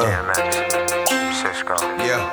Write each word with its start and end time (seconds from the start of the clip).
Uh. 0.00 0.06
DMX, 0.06 0.50
Sisqo, 1.40 1.76
Yeah. 2.00 2.24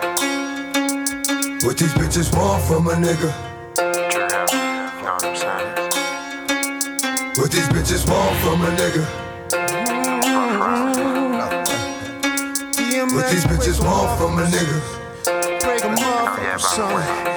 What 1.65 1.75
these 1.77 1.93
bitches 1.95 2.33
want 2.33 2.63
from 2.63 2.87
a 2.87 2.93
nigga? 2.93 3.29
Drew 3.75 3.85
you 3.85 5.03
know 5.03 5.11
what 5.11 5.25
I'm 5.25 5.35
saying? 5.35 5.71
What 7.35 7.51
these 7.51 7.67
bitches 7.67 8.07
want 8.09 8.37
from 8.37 8.61
a 8.61 8.69
nigga? 8.79 9.03
What 13.13 13.29
these 13.31 13.43
bitches 13.43 13.83
want 13.83 14.17
from 14.17 14.39
a 14.39 14.45
nigga? 14.45 14.79
Break 15.59 15.83
'em 15.83 15.91
off, 15.95 16.39
yeah, 16.41 16.53
by 16.53 16.57
son. 16.57 17.36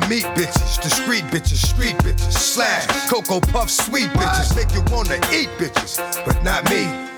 I 0.00 0.08
meet 0.08 0.22
bitches, 0.36 0.80
the 0.80 0.90
street 0.90 1.24
bitches, 1.24 1.66
street 1.66 1.96
bitches, 1.96 2.30
slash, 2.30 2.86
Cocoa 3.10 3.40
Puff, 3.40 3.68
sweet 3.68 4.06
bitches, 4.10 4.54
make 4.54 4.72
you 4.72 4.80
wanna 4.94 5.16
eat 5.34 5.48
bitches, 5.58 5.98
but 6.24 6.40
not 6.44 6.70
me. 6.70 7.17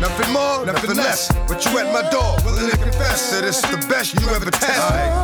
Nothing 0.00 0.32
more, 0.32 0.66
nothing 0.66 0.94
less. 0.94 1.32
But 1.48 1.64
you 1.64 1.78
at 1.78 1.92
my 1.92 2.08
door, 2.10 2.36
willing 2.44 2.70
to 2.70 2.76
confess 2.76 3.30
that 3.30 3.44
it's 3.44 3.62
the 3.62 3.78
best 3.88 4.14
you 4.14 4.28
ever 4.28 4.50
test. 4.50 4.78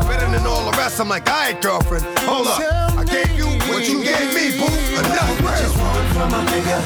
Better 0.08 0.30
than 0.30 0.46
all 0.46 0.70
the 0.70 0.76
rest. 0.78 0.98
I'm 0.98 1.08
like, 1.08 1.28
alright, 1.28 1.60
girlfriend, 1.60 2.04
hold 2.20 2.46
up. 2.46 2.60
I 2.96 3.04
gave 3.04 3.30
you 3.36 3.46
what 3.68 3.86
you 3.86 4.02
gave 4.02 4.32
me, 4.34 4.58
boo. 4.58 4.72
Enough. 4.98 5.38
Just 5.60 5.76
want 5.76 6.08
from 6.14 6.32
a 6.32 6.42
nigga. 6.48 6.78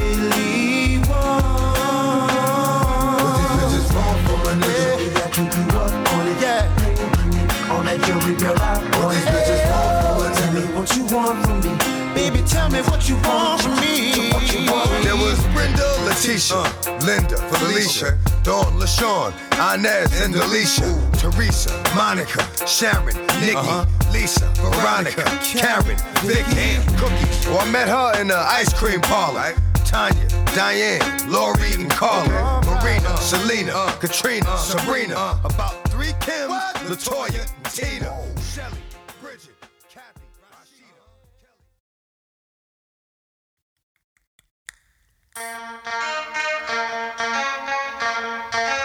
Want 11.28 11.46
from 11.46 11.60
me. 11.60 12.14
Baby, 12.14 12.42
tell 12.46 12.70
me 12.70 12.80
what 12.82 13.08
you 13.08 13.16
want 13.16 13.62
from 13.62 13.76
me. 13.76 14.30
What 14.32 14.52
you 14.52 14.70
want? 14.70 14.88
From 14.88 15.02
There 15.04 15.16
was 15.16 15.38
Brenda, 15.52 15.86
Letitia, 16.04 16.56
uh. 16.56 16.98
Linda, 17.04 17.36
Felicia, 17.52 18.18
Dawn, 18.42 18.72
LaShawn, 18.80 19.32
Inez, 19.74 20.20
and 20.22 20.34
Alicia, 20.34 20.88
Teresa, 21.18 21.70
Monica, 21.94 22.42
Sharon, 22.66 23.16
uh-huh. 23.16 23.84
Nikki, 24.04 24.18
Lisa, 24.18 24.46
Veronica, 24.56 25.24
Karen, 25.42 25.98
Vicky, 26.24 26.80
Cookies. 26.96 27.46
Oh, 27.48 27.58
I 27.58 27.70
met 27.70 27.88
her 27.88 28.20
in 28.20 28.28
the 28.28 28.38
ice 28.38 28.72
cream 28.72 29.00
parlor. 29.00 29.54
Tanya, 29.84 30.28
Diane, 30.54 31.00
Lori, 31.30 31.72
and 31.72 31.90
Carla, 31.90 32.28
uh-huh. 32.28 32.74
Marina, 32.74 33.08
uh-huh. 33.08 33.16
Selena, 33.16 33.96
Katrina, 34.00 34.56
Sabrina. 34.58 35.40
About 35.44 35.82
three 35.88 36.12
Kims, 36.20 36.60
Latoya, 36.88 37.48
and 37.56 37.64
Tina, 37.72 38.10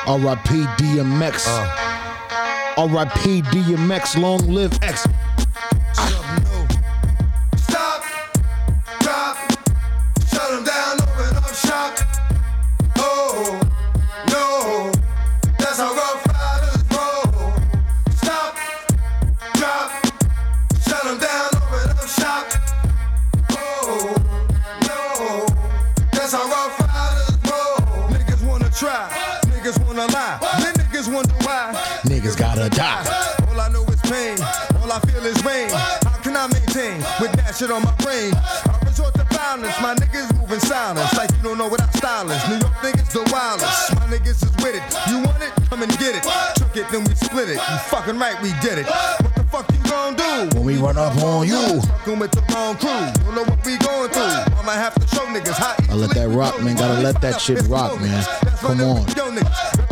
R.I.P. 0.06 0.64
DMX. 0.78 1.46
Uh. 1.48 2.82
R.I.P. 2.82 3.42
DMX. 3.42 4.20
Long 4.22 4.46
live 4.48 4.78
X. 4.84 5.08
let 57.04 57.20
that 57.22 57.42
shit 57.42 57.62
rock, 57.68 58.00
man. 58.00 58.24
Come 58.58 58.80
on. 58.82 59.06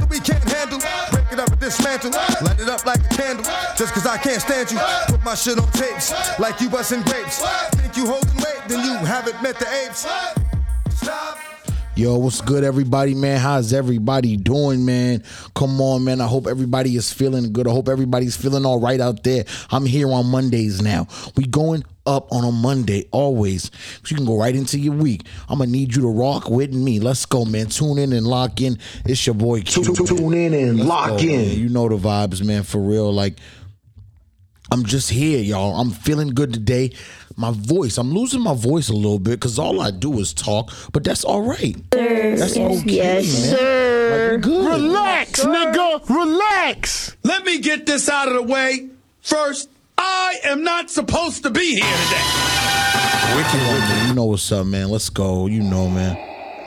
We 0.09 0.19
can't 0.19 0.43
handle. 0.43 0.79
Break 1.11 1.31
it 1.31 1.39
up 1.39 1.51
and 1.51 1.59
dismantle. 1.59 2.11
Light 2.11 2.59
it 2.59 2.69
up 2.69 2.85
like 2.85 2.99
a 2.99 3.15
candle. 3.15 3.45
Just 3.77 3.93
cause 3.93 4.05
I 4.05 4.17
can't 4.17 4.41
stand 4.41 4.71
you. 4.71 4.79
Put 5.07 5.23
my 5.23 5.35
shit 5.35 5.59
on 5.59 5.69
tapes. 5.71 6.13
Like 6.39 6.61
you 6.61 6.69
busting 6.69 7.01
grapes. 7.03 7.43
Think 7.75 7.97
you 7.97 8.07
holding 8.07 8.35
weight, 8.35 8.61
then 8.67 8.85
you 8.85 8.95
haven't 9.05 9.41
met 9.43 9.59
the 9.59 9.67
apes. 9.85 10.07
Stop. 10.95 11.50
Yo, 12.01 12.17
what's 12.17 12.41
good, 12.41 12.63
everybody, 12.63 13.13
man? 13.13 13.39
How's 13.39 13.73
everybody 13.73 14.35
doing, 14.35 14.83
man? 14.83 15.23
Come 15.53 15.79
on, 15.79 16.03
man. 16.03 16.19
I 16.19 16.25
hope 16.25 16.47
everybody 16.47 16.95
is 16.95 17.13
feeling 17.13 17.53
good. 17.53 17.67
I 17.67 17.69
hope 17.69 17.87
everybody's 17.87 18.35
feeling 18.35 18.65
all 18.65 18.79
right 18.79 18.99
out 18.99 19.23
there. 19.23 19.45
I'm 19.69 19.85
here 19.85 20.11
on 20.11 20.25
Mondays 20.25 20.81
now. 20.81 21.07
We 21.37 21.45
going 21.45 21.83
up 22.07 22.31
on 22.31 22.43
a 22.43 22.51
Monday 22.51 23.07
always. 23.11 23.65
So 23.65 24.09
you 24.09 24.15
can 24.15 24.25
go 24.25 24.35
right 24.35 24.55
into 24.55 24.79
your 24.79 24.95
week. 24.95 25.27
I'm 25.47 25.59
gonna 25.59 25.69
need 25.69 25.95
you 25.95 26.01
to 26.01 26.07
rock 26.07 26.49
with 26.49 26.73
me. 26.73 26.99
Let's 26.99 27.27
go, 27.27 27.45
man. 27.45 27.67
Tune 27.67 27.99
in 27.99 28.13
and 28.13 28.25
lock 28.25 28.61
in. 28.61 28.79
It's 29.05 29.23
your 29.27 29.35
boy 29.35 29.61
Q. 29.61 29.93
Tune 29.93 30.33
in 30.33 30.55
and 30.55 30.77
Let's 30.77 30.89
lock 30.89 31.09
go, 31.09 31.17
in. 31.17 31.27
man. 31.27 31.59
You 31.59 31.69
know 31.69 31.87
the 31.87 31.97
vibes, 31.97 32.43
man. 32.43 32.63
For 32.63 32.81
real, 32.81 33.13
like 33.13 33.35
I'm 34.71 34.85
just 34.85 35.11
here, 35.11 35.37
y'all. 35.39 35.79
I'm 35.79 35.91
feeling 35.91 36.29
good 36.29 36.51
today. 36.51 36.93
My 37.41 37.49
voice, 37.49 37.97
I'm 37.97 38.13
losing 38.13 38.39
my 38.39 38.53
voice 38.53 38.89
a 38.89 38.93
little 38.93 39.17
bit 39.17 39.39
because 39.39 39.57
all 39.57 39.81
I 39.81 39.89
do 39.89 40.19
is 40.19 40.31
talk, 40.31 40.71
but 40.93 41.03
that's 41.03 41.23
all 41.23 41.41
right. 41.41 41.75
That's 41.89 42.55
okay, 42.55 42.83
yes, 42.85 43.47
man. 43.47 43.57
sir. 43.57 44.31
Like, 44.33 44.41
good. 44.43 44.67
Relax, 44.67 45.43
nigga. 45.43 46.07
Relax. 46.07 47.17
Let 47.23 47.43
me 47.43 47.57
get 47.57 47.87
this 47.87 48.09
out 48.09 48.27
of 48.27 48.35
the 48.35 48.43
way. 48.43 48.89
First, 49.21 49.71
I 49.97 50.35
am 50.43 50.63
not 50.63 50.91
supposed 50.91 51.41
to 51.41 51.49
be 51.49 51.81
here 51.81 51.97
today. 52.05 52.21
You 54.07 54.13
know 54.13 54.25
what's 54.25 54.51
up, 54.51 54.67
man. 54.67 54.89
Let's 54.89 55.09
go. 55.09 55.47
You 55.47 55.63
know, 55.63 55.89
man. 55.89 56.17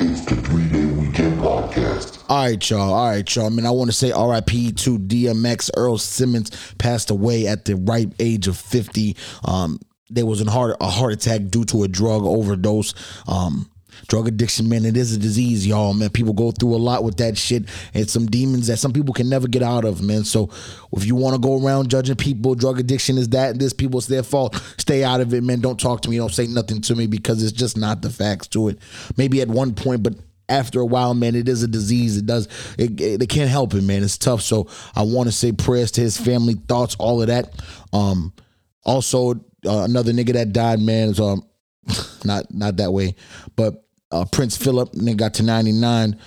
It's 0.00 0.24
the 0.24 0.34
three 0.34 0.68
day 0.70 0.86
weekend 0.86 1.40
podcast. 1.40 2.24
All 2.28 2.46
right, 2.46 2.68
y'all. 2.68 2.92
All 2.92 3.10
right, 3.10 3.36
y'all. 3.36 3.48
Man, 3.48 3.64
I 3.64 3.70
want 3.70 3.90
to 3.90 3.96
say 3.96 4.08
RIP 4.08 4.74
to 4.78 4.98
DMX. 4.98 5.70
Earl 5.76 5.98
Simmons 5.98 6.50
passed 6.78 7.10
away 7.10 7.46
at 7.46 7.64
the 7.64 7.76
ripe 7.76 8.12
age 8.18 8.48
of 8.48 8.56
50. 8.56 9.16
Um, 9.44 9.78
there 10.10 10.26
was 10.26 10.40
a 10.40 10.50
heart, 10.50 10.76
a 10.80 10.88
heart 10.88 11.12
attack 11.12 11.42
due 11.48 11.64
to 11.66 11.84
a 11.84 11.88
drug 11.88 12.22
overdose. 12.24 12.94
Um, 13.26 13.70
drug 14.08 14.28
addiction, 14.28 14.68
man, 14.68 14.84
it 14.84 14.96
is 14.96 15.14
a 15.14 15.18
disease, 15.18 15.66
y'all, 15.66 15.94
man. 15.94 16.10
People 16.10 16.32
go 16.32 16.50
through 16.50 16.74
a 16.74 16.76
lot 16.76 17.04
with 17.04 17.16
that 17.18 17.38
shit. 17.38 17.64
It's 17.94 18.12
some 18.12 18.26
demons 18.26 18.66
that 18.66 18.78
some 18.78 18.92
people 18.92 19.14
can 19.14 19.28
never 19.28 19.48
get 19.48 19.62
out 19.62 19.84
of, 19.84 20.02
man. 20.02 20.24
So 20.24 20.50
if 20.92 21.06
you 21.06 21.14
want 21.14 21.34
to 21.34 21.40
go 21.40 21.64
around 21.64 21.90
judging 21.90 22.16
people, 22.16 22.54
drug 22.54 22.78
addiction 22.78 23.16
is 23.16 23.28
that, 23.30 23.58
this 23.58 23.72
people, 23.72 23.98
it's 23.98 24.06
their 24.06 24.22
fault. 24.22 24.56
Stay 24.76 25.04
out 25.04 25.20
of 25.20 25.32
it, 25.32 25.42
man. 25.42 25.60
Don't 25.60 25.80
talk 25.80 26.02
to 26.02 26.10
me. 26.10 26.16
Don't 26.16 26.32
say 26.32 26.46
nothing 26.46 26.80
to 26.82 26.94
me 26.94 27.06
because 27.06 27.42
it's 27.42 27.52
just 27.52 27.76
not 27.76 28.02
the 28.02 28.10
facts 28.10 28.48
to 28.48 28.68
it. 28.68 28.78
Maybe 29.16 29.40
at 29.40 29.48
one 29.48 29.74
point, 29.74 30.02
but 30.02 30.14
after 30.48 30.80
a 30.80 30.86
while, 30.86 31.14
man, 31.14 31.34
it 31.34 31.48
is 31.48 31.62
a 31.62 31.68
disease. 31.68 32.18
It 32.18 32.26
does. 32.26 32.48
It, 32.78 33.00
it, 33.00 33.20
they 33.20 33.26
can't 33.26 33.48
help 33.48 33.72
it, 33.72 33.82
man. 33.82 34.02
It's 34.02 34.18
tough. 34.18 34.42
So 34.42 34.68
I 34.94 35.02
want 35.02 35.28
to 35.28 35.32
say 35.32 35.52
prayers 35.52 35.92
to 35.92 36.02
his 36.02 36.18
family, 36.18 36.54
thoughts, 36.54 36.96
all 36.98 37.22
of 37.22 37.28
that. 37.28 37.54
Um, 37.92 38.34
also, 38.84 39.40
uh, 39.66 39.84
another 39.84 40.12
nigga 40.12 40.32
that 40.34 40.52
died, 40.52 40.80
man, 40.80 41.08
is 41.10 41.20
um, 41.20 41.44
not 42.24 42.52
not 42.52 42.76
that 42.76 42.92
way, 42.92 43.14
but 43.56 43.84
uh, 44.10 44.24
Prince 44.30 44.56
Philip, 44.56 44.92
nigga 44.92 45.16
got 45.16 45.34
to 45.34 45.42
ninety 45.42 45.72
nine. 45.72 46.18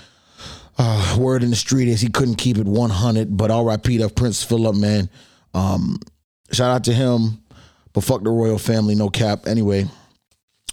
Uh, 0.80 1.18
word 1.19 1.42
in 1.42 1.50
the 1.50 1.56
street 1.56 1.88
is 1.88 2.00
he 2.00 2.10
couldn't 2.10 2.36
keep 2.36 2.57
it 2.57 2.68
one 2.68 2.92
hundred, 2.92 3.36
but 3.36 3.50
R.I.P. 3.50 3.98
to 3.98 4.10
Prince 4.10 4.44
Philip, 4.44 4.75
man. 4.75 5.10
Um, 5.56 6.00
shout 6.51 6.69
out 6.69 6.84
to 6.84 6.94
him, 6.94 7.42
but 7.94 8.04
fuck 8.04 8.22
the 8.22 8.30
royal 8.30 8.60
family, 8.60 8.94
no 8.94 9.10
cap. 9.10 9.48
Anyway, 9.48 9.88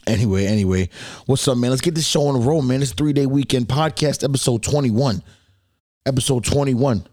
Anyway, 0.07 0.47
anyway, 0.47 0.89
what's 1.27 1.49
up, 1.49 1.57
man? 1.57 1.71
Let's 1.71 1.81
get 1.81 1.95
this 1.95 2.07
show 2.07 2.27
on 2.27 2.39
the 2.39 2.47
road, 2.47 2.63
man. 2.63 2.83
It's 2.83 2.93
three 2.93 3.15
day 3.15 3.27
weekend 3.27 3.69
podcast, 3.69 4.23
episode 4.23 4.63
21. 4.63 5.23
Episode 6.05 6.45
21. 6.45 7.07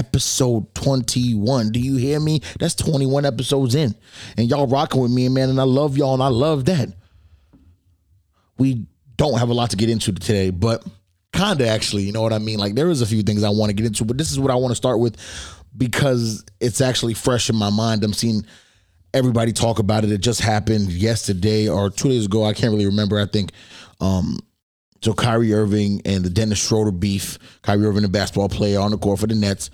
Episode 0.00 0.74
21. 0.74 1.72
Do 1.72 1.78
you 1.78 1.96
hear 1.96 2.18
me? 2.18 2.40
That's 2.58 2.74
21 2.74 3.26
episodes 3.26 3.74
in. 3.74 3.94
And 4.38 4.48
y'all 4.48 4.66
rocking 4.66 5.02
with 5.02 5.10
me, 5.10 5.28
man. 5.28 5.50
And 5.50 5.60
I 5.60 5.64
love 5.64 5.98
y'all 5.98 6.14
and 6.14 6.22
I 6.22 6.28
love 6.28 6.64
that. 6.64 6.88
We 8.56 8.86
don't 9.16 9.38
have 9.38 9.50
a 9.50 9.54
lot 9.54 9.68
to 9.70 9.76
get 9.76 9.90
into 9.90 10.12
today, 10.12 10.48
but 10.48 10.82
kind 11.34 11.60
of 11.60 11.66
actually, 11.66 12.04
you 12.04 12.12
know 12.12 12.22
what 12.22 12.32
I 12.32 12.38
mean? 12.38 12.58
Like, 12.58 12.74
there 12.74 12.88
is 12.88 13.02
a 13.02 13.06
few 13.06 13.22
things 13.22 13.44
I 13.44 13.50
want 13.50 13.68
to 13.68 13.74
get 13.74 13.84
into, 13.84 14.06
but 14.06 14.16
this 14.16 14.32
is 14.32 14.40
what 14.40 14.50
I 14.50 14.54
want 14.54 14.72
to 14.72 14.76
start 14.76 15.00
with 15.00 15.18
because 15.76 16.44
it's 16.60 16.80
actually 16.80 17.12
fresh 17.12 17.50
in 17.50 17.56
my 17.56 17.70
mind. 17.70 18.02
I'm 18.02 18.14
seeing 18.14 18.46
everybody 19.12 19.52
talk 19.52 19.78
about 19.78 20.04
it. 20.04 20.12
It 20.12 20.22
just 20.22 20.40
happened 20.40 20.90
yesterday 20.90 21.68
or 21.68 21.90
two 21.90 22.08
days 22.08 22.24
ago. 22.24 22.44
I 22.44 22.54
can't 22.54 22.72
really 22.72 22.86
remember. 22.86 23.20
I 23.20 23.26
think 23.26 23.52
um 24.00 24.38
so 25.02 25.14
Kyrie 25.14 25.54
Irving 25.54 26.02
and 26.04 26.24
the 26.24 26.30
Dennis 26.30 26.64
Schroeder 26.64 26.90
beef. 26.90 27.38
Kyrie 27.62 27.86
Irving, 27.86 28.04
a 28.04 28.08
basketball 28.08 28.48
player 28.48 28.80
on 28.80 28.90
the 28.90 28.98
court 28.98 29.18
for 29.18 29.26
the 29.26 29.34
Nets. 29.34 29.70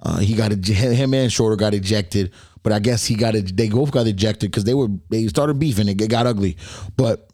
Uh, 0.00 0.18
he 0.18 0.34
got 0.34 0.52
him 0.52 1.14
and 1.14 1.32
Schroeder 1.32 1.56
got 1.56 1.74
ejected, 1.74 2.32
but 2.62 2.72
I 2.72 2.78
guess 2.78 3.04
he 3.04 3.14
got 3.14 3.34
it. 3.34 3.56
They 3.56 3.68
both 3.68 3.90
got 3.90 4.06
ejected 4.06 4.50
because 4.50 4.64
they 4.64 4.74
were 4.74 4.88
they 5.08 5.26
started 5.26 5.58
beefing. 5.58 5.88
It 5.88 5.96
got 6.08 6.26
ugly, 6.26 6.56
but 6.96 7.30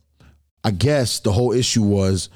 I 0.63 0.71
guess 0.71 1.21
the 1.21 1.33
whole 1.33 1.53
issue 1.53 1.83
was 1.83 2.31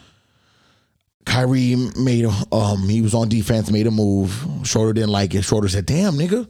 Kyrie 1.24 1.76
made 1.98 2.26
um 2.52 2.88
he 2.88 3.00
was 3.00 3.14
on 3.14 3.28
defense, 3.28 3.70
made 3.70 3.86
a 3.86 3.90
move. 3.90 4.46
Schroeder 4.64 4.92
didn't 4.92 5.10
like 5.10 5.34
it. 5.34 5.42
Schroeder 5.42 5.68
said, 5.68 5.86
"Damn, 5.86 6.14
nigga." 6.14 6.48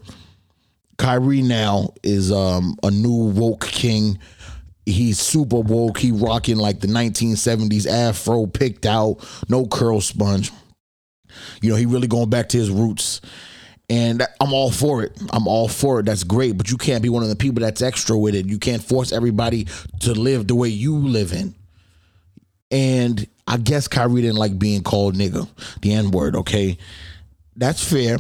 Kyrie 0.99 1.43
now 1.43 1.91
is 2.03 2.33
um 2.33 2.77
a 2.83 2.91
new 2.91 3.31
woke 3.31 3.67
king. 3.67 4.19
He's 4.87 5.21
super 5.21 5.61
woke. 5.61 5.99
He 5.99 6.13
rocking 6.13 6.57
like 6.57 6.81
the 6.81 6.89
1970s 6.89 7.87
afro 7.87 8.47
picked 8.47 8.87
out, 8.87 9.19
no 9.49 9.67
curl 9.67 10.01
sponge. 10.01 10.51
You 11.61 11.71
know, 11.71 11.77
he 11.77 11.87
really 11.87 12.09
going 12.09 12.31
back 12.31 12.49
to 12.51 12.59
his 12.59 12.71
roots. 12.71 13.21
And 13.90 14.23
I'm 14.40 14.52
all 14.52 14.70
for 14.70 15.02
it. 15.02 15.19
I'm 15.31 15.49
all 15.49 15.67
for 15.67 16.00
it. 16.00 16.06
That's 16.06 16.25
great. 16.25 16.58
But 16.58 16.70
you 16.70 16.76
can't 16.76 17.02
be 17.02 17.08
one 17.08 17.23
of 17.23 17.31
the 17.31 17.37
people 17.37 17.62
that's 17.62 17.81
extra 17.81 18.19
with 18.19 18.35
it. 18.35 18.46
You 18.46 18.58
can't 18.58 18.82
force 18.82 19.12
everybody 19.12 19.67
to 20.00 20.12
live 20.12 20.46
the 20.46 20.55
way 20.55 20.69
you 20.69 20.96
live 20.96 21.32
in. 21.32 21.55
And 22.70 23.26
I 23.46 23.56
guess 23.56 23.88
Kyrie 23.88 24.20
didn't 24.20 24.37
like 24.37 24.58
being 24.58 24.82
called 24.82 25.14
nigga, 25.14 25.49
the 25.81 25.94
N 25.94 26.11
word, 26.11 26.37
okay? 26.37 26.76
That's 27.56 27.82
fair. 27.82 28.19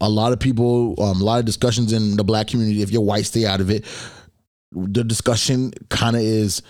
A 0.00 0.08
lot 0.08 0.32
of 0.32 0.40
people, 0.40 1.00
um, 1.00 1.20
a 1.20 1.24
lot 1.24 1.38
of 1.38 1.44
discussions 1.44 1.92
in 1.92 2.16
the 2.16 2.24
black 2.24 2.48
community, 2.48 2.80
if 2.80 2.90
you're 2.90 3.02
white, 3.02 3.26
stay 3.26 3.44
out 3.44 3.60
of 3.60 3.70
it. 3.70 3.84
The 4.72 5.04
discussion 5.04 5.72
kind 5.90 6.16
of 6.16 6.22
is 6.22 6.62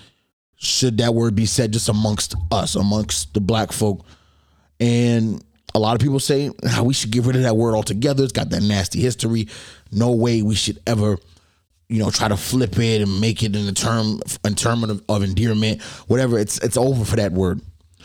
should 0.57 0.99
that 0.99 1.15
word 1.15 1.35
be 1.35 1.47
said 1.47 1.73
just 1.73 1.89
amongst 1.89 2.35
us, 2.51 2.75
amongst 2.75 3.35
the 3.35 3.41
black 3.41 3.73
folk? 3.73 4.05
And 4.81 5.45
a 5.75 5.79
lot 5.79 5.95
of 5.95 6.01
people 6.01 6.21
say 6.21 6.51
"Ah, 6.67 6.83
we 6.83 6.95
should 6.95 7.11
get 7.11 7.25
rid 7.25 7.37
of 7.37 7.43
that 7.43 7.57
word 7.57 7.75
altogether. 7.75 8.25
It's 8.25 8.33
got 8.33 8.51
that 8.51 8.63
nasty 8.63 9.01
history. 9.01 9.49
No 9.91 10.13
way 10.13 10.43
we 10.43 10.55
should 10.55 10.79
ever 10.87 11.19
you 11.93 11.99
know, 11.99 12.11
try 12.11 12.27
to 12.27 12.39
flip 12.39 12.79
it 12.79 13.03
and 13.03 13.21
make 13.21 13.43
it 13.43 13.55
in 13.55 13.69
a 13.69 13.73
term 13.73 14.23
in 14.47 14.55
term 14.55 14.83
of, 14.83 15.03
of 15.11 15.23
endearment, 15.23 15.83
whatever. 16.09 16.39
It's 16.39 16.59
it's 16.61 16.79
over 16.79 17.05
for 17.05 17.17
that 17.17 17.33
word. 17.33 17.61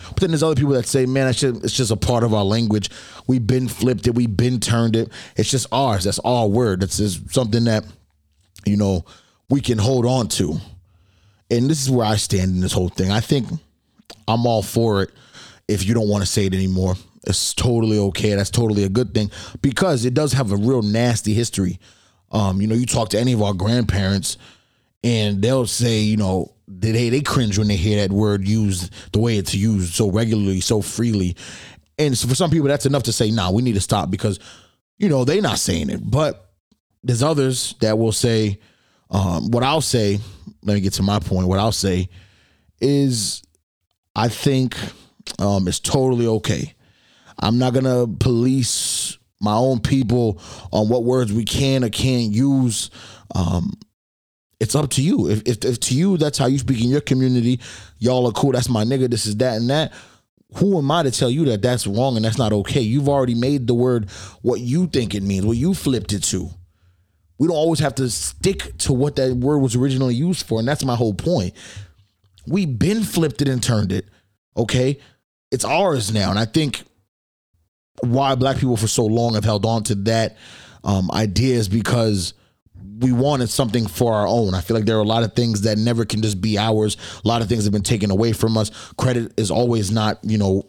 But 0.09 0.17
then 0.17 0.31
there's 0.31 0.43
other 0.43 0.55
people 0.55 0.73
that 0.73 0.85
say, 0.85 1.05
man, 1.05 1.31
just, 1.33 1.63
it's 1.63 1.73
just 1.73 1.91
a 1.91 1.95
part 1.95 2.23
of 2.23 2.33
our 2.33 2.43
language. 2.43 2.89
We've 3.27 3.45
been 3.45 3.67
flipped 3.69 4.05
it, 4.05 4.13
we've 4.13 4.35
been 4.35 4.59
turned 4.59 4.95
it. 4.97 5.09
It's 5.37 5.49
just 5.49 5.67
ours. 5.71 6.03
That's 6.03 6.19
our 6.19 6.47
word. 6.47 6.83
It's 6.83 6.97
just 6.97 7.33
something 7.33 7.63
that, 7.63 7.85
you 8.65 8.77
know, 8.77 9.05
we 9.49 9.61
can 9.61 9.77
hold 9.77 10.05
on 10.05 10.27
to. 10.29 10.57
And 11.49 11.69
this 11.69 11.81
is 11.81 11.89
where 11.89 12.05
I 12.05 12.17
stand 12.17 12.55
in 12.55 12.59
this 12.59 12.73
whole 12.73 12.89
thing. 12.89 13.09
I 13.09 13.21
think 13.21 13.47
I'm 14.27 14.45
all 14.45 14.61
for 14.61 15.01
it 15.03 15.11
if 15.67 15.85
you 15.85 15.93
don't 15.93 16.09
want 16.09 16.23
to 16.23 16.29
say 16.29 16.45
it 16.45 16.53
anymore. 16.53 16.95
It's 17.27 17.53
totally 17.53 17.99
okay. 17.99 18.33
That's 18.35 18.49
totally 18.49 18.83
a 18.83 18.89
good 18.89 19.13
thing 19.13 19.29
because 19.61 20.05
it 20.05 20.13
does 20.13 20.33
have 20.33 20.51
a 20.51 20.55
real 20.55 20.81
nasty 20.81 21.33
history. 21.33 21.79
Um, 22.31 22.61
you 22.61 22.67
know, 22.67 22.75
you 22.75 22.85
talk 22.85 23.09
to 23.09 23.19
any 23.19 23.33
of 23.33 23.41
our 23.41 23.53
grandparents 23.53 24.37
and 25.03 25.41
they'll 25.41 25.67
say, 25.67 25.99
you 25.99 26.17
know, 26.17 26.53
they 26.67 27.09
they 27.09 27.21
cringe 27.21 27.57
when 27.57 27.67
they 27.67 27.75
hear 27.75 28.05
that 28.05 28.13
word 28.13 28.47
used 28.47 28.93
the 29.13 29.19
way 29.19 29.37
it's 29.37 29.53
used 29.53 29.93
so 29.93 30.09
regularly, 30.09 30.59
so 30.59 30.81
freely. 30.81 31.35
And 31.97 32.17
so 32.17 32.27
for 32.27 32.35
some 32.35 32.49
people, 32.49 32.67
that's 32.67 32.85
enough 32.85 33.03
to 33.03 33.13
say, 33.13 33.31
nah, 33.31 33.51
we 33.51 33.61
need 33.61 33.75
to 33.75 33.81
stop 33.81 34.11
because, 34.11 34.39
you 34.97 35.09
know, 35.09 35.23
they're 35.25 35.41
not 35.41 35.59
saying 35.59 35.89
it. 35.89 35.99
But 36.03 36.51
there's 37.03 37.23
others 37.23 37.75
that 37.81 37.97
will 37.97 38.11
say, 38.11 38.59
um, 39.09 39.51
what 39.51 39.63
I'll 39.63 39.81
say, 39.81 40.19
let 40.63 40.75
me 40.75 40.81
get 40.81 40.93
to 40.93 41.03
my 41.03 41.19
point. 41.19 41.47
What 41.47 41.59
I'll 41.59 41.71
say 41.71 42.09
is 42.81 43.43
I 44.15 44.27
think 44.27 44.75
um, 45.39 45.67
it's 45.67 45.79
totally 45.79 46.27
okay. 46.27 46.73
I'm 47.39 47.57
not 47.57 47.73
gonna 47.73 48.07
police 48.07 49.17
my 49.39 49.53
own 49.53 49.79
people 49.79 50.41
on 50.71 50.89
what 50.89 51.03
words 51.03 51.31
we 51.31 51.45
can 51.45 51.83
or 51.83 51.89
can't 51.89 52.31
use. 52.31 52.89
Um, 53.35 53.73
it's 54.59 54.75
up 54.75 54.89
to 54.91 55.03
you. 55.03 55.29
If, 55.29 55.43
if 55.45 55.65
if 55.65 55.79
to 55.81 55.95
you 55.95 56.17
that's 56.17 56.37
how 56.37 56.47
you 56.47 56.57
speak 56.57 56.81
in 56.81 56.89
your 56.89 57.01
community, 57.01 57.59
y'all 57.99 58.25
are 58.27 58.31
cool. 58.31 58.53
That's 58.53 58.69
my 58.69 58.83
nigga. 58.83 59.09
This 59.09 59.25
is 59.25 59.37
that 59.37 59.57
and 59.57 59.69
that. 59.69 59.93
Who 60.55 60.77
am 60.77 60.89
I 60.89 61.03
to 61.03 61.11
tell 61.11 61.29
you 61.29 61.45
that 61.45 61.61
that's 61.61 61.85
wrong 61.85 62.15
and 62.15 62.23
that's 62.23 62.37
not 62.37 62.53
okay? 62.53 62.79
You've 62.79 63.09
already 63.09 63.35
made 63.35 63.67
the 63.67 63.73
word 63.73 64.09
what 64.41 64.61
you 64.61 64.87
think 64.87 65.13
it 65.13 65.21
means, 65.21 65.45
what 65.45 65.57
you 65.57 65.73
flipped 65.73 66.13
it 66.13 66.23
to. 66.23 66.49
We 67.37 67.47
don't 67.47 67.57
always 67.57 67.79
have 67.79 67.95
to 67.95 68.09
stick 68.09 68.77
to 68.79 68.93
what 68.93 69.17
that 69.17 69.35
word 69.35 69.59
was 69.59 69.75
originally 69.75 70.15
used 70.15 70.47
for, 70.47 70.57
and 70.59 70.67
that's 70.67 70.85
my 70.85 70.95
whole 70.95 71.13
point. 71.13 71.53
We've 72.47 72.79
been 72.79 73.03
flipped 73.03 73.41
it 73.41 73.49
and 73.49 73.61
turned 73.61 73.91
it. 73.91 74.05
Okay, 74.55 74.99
it's 75.51 75.65
ours 75.65 76.11
now, 76.11 76.29
and 76.29 76.39
I 76.39 76.45
think 76.45 76.83
why 78.01 78.35
black 78.35 78.57
people 78.57 78.77
for 78.77 78.87
so 78.87 79.05
long 79.05 79.33
have 79.35 79.43
held 79.43 79.65
on 79.65 79.83
to 79.83 79.95
that 79.95 80.37
um, 80.83 81.09
idea 81.11 81.55
is 81.55 81.67
because 81.67 82.33
we 82.99 83.11
wanted 83.11 83.49
something 83.49 83.87
for 83.87 84.13
our 84.13 84.27
own. 84.27 84.53
I 84.53 84.61
feel 84.61 84.75
like 84.75 84.85
there 84.85 84.97
are 84.97 85.01
a 85.01 85.03
lot 85.03 85.23
of 85.23 85.33
things 85.33 85.61
that 85.61 85.77
never 85.77 86.05
can 86.05 86.21
just 86.21 86.41
be 86.41 86.57
ours. 86.57 86.97
A 87.23 87.27
lot 87.27 87.41
of 87.41 87.49
things 87.49 87.63
have 87.65 87.73
been 87.73 87.83
taken 87.83 88.09
away 88.09 88.33
from 88.33 88.57
us. 88.57 88.71
Credit 88.97 89.31
is 89.37 89.51
always 89.51 89.91
not, 89.91 90.19
you 90.23 90.37
know, 90.37 90.63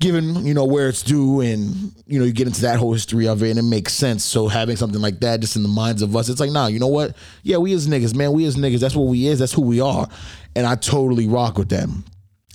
given, 0.00 0.44
you 0.44 0.54
know, 0.54 0.64
where 0.64 0.88
it's 0.88 1.02
due 1.02 1.40
and, 1.40 1.92
you 2.06 2.18
know, 2.18 2.24
you 2.24 2.32
get 2.32 2.48
into 2.48 2.62
that 2.62 2.78
whole 2.78 2.92
history 2.92 3.28
of 3.28 3.42
it 3.42 3.50
and 3.50 3.58
it 3.58 3.62
makes 3.62 3.92
sense. 3.92 4.24
So 4.24 4.48
having 4.48 4.76
something 4.76 5.00
like 5.00 5.20
that 5.20 5.40
just 5.40 5.54
in 5.54 5.62
the 5.62 5.68
minds 5.68 6.02
of 6.02 6.16
us, 6.16 6.28
it's 6.28 6.40
like, 6.40 6.50
nah, 6.50 6.66
you 6.66 6.80
know 6.80 6.88
what? 6.88 7.16
Yeah, 7.42 7.58
we 7.58 7.72
as 7.72 7.86
niggas, 7.86 8.16
man, 8.16 8.32
we 8.32 8.44
as 8.44 8.56
niggas, 8.56 8.80
that's 8.80 8.96
what 8.96 9.06
we 9.06 9.26
is, 9.26 9.38
that's 9.38 9.52
who 9.52 9.62
we 9.62 9.80
are. 9.80 10.08
And 10.56 10.66
I 10.66 10.74
totally 10.74 11.28
rock 11.28 11.58
with 11.58 11.68
them. 11.68 12.04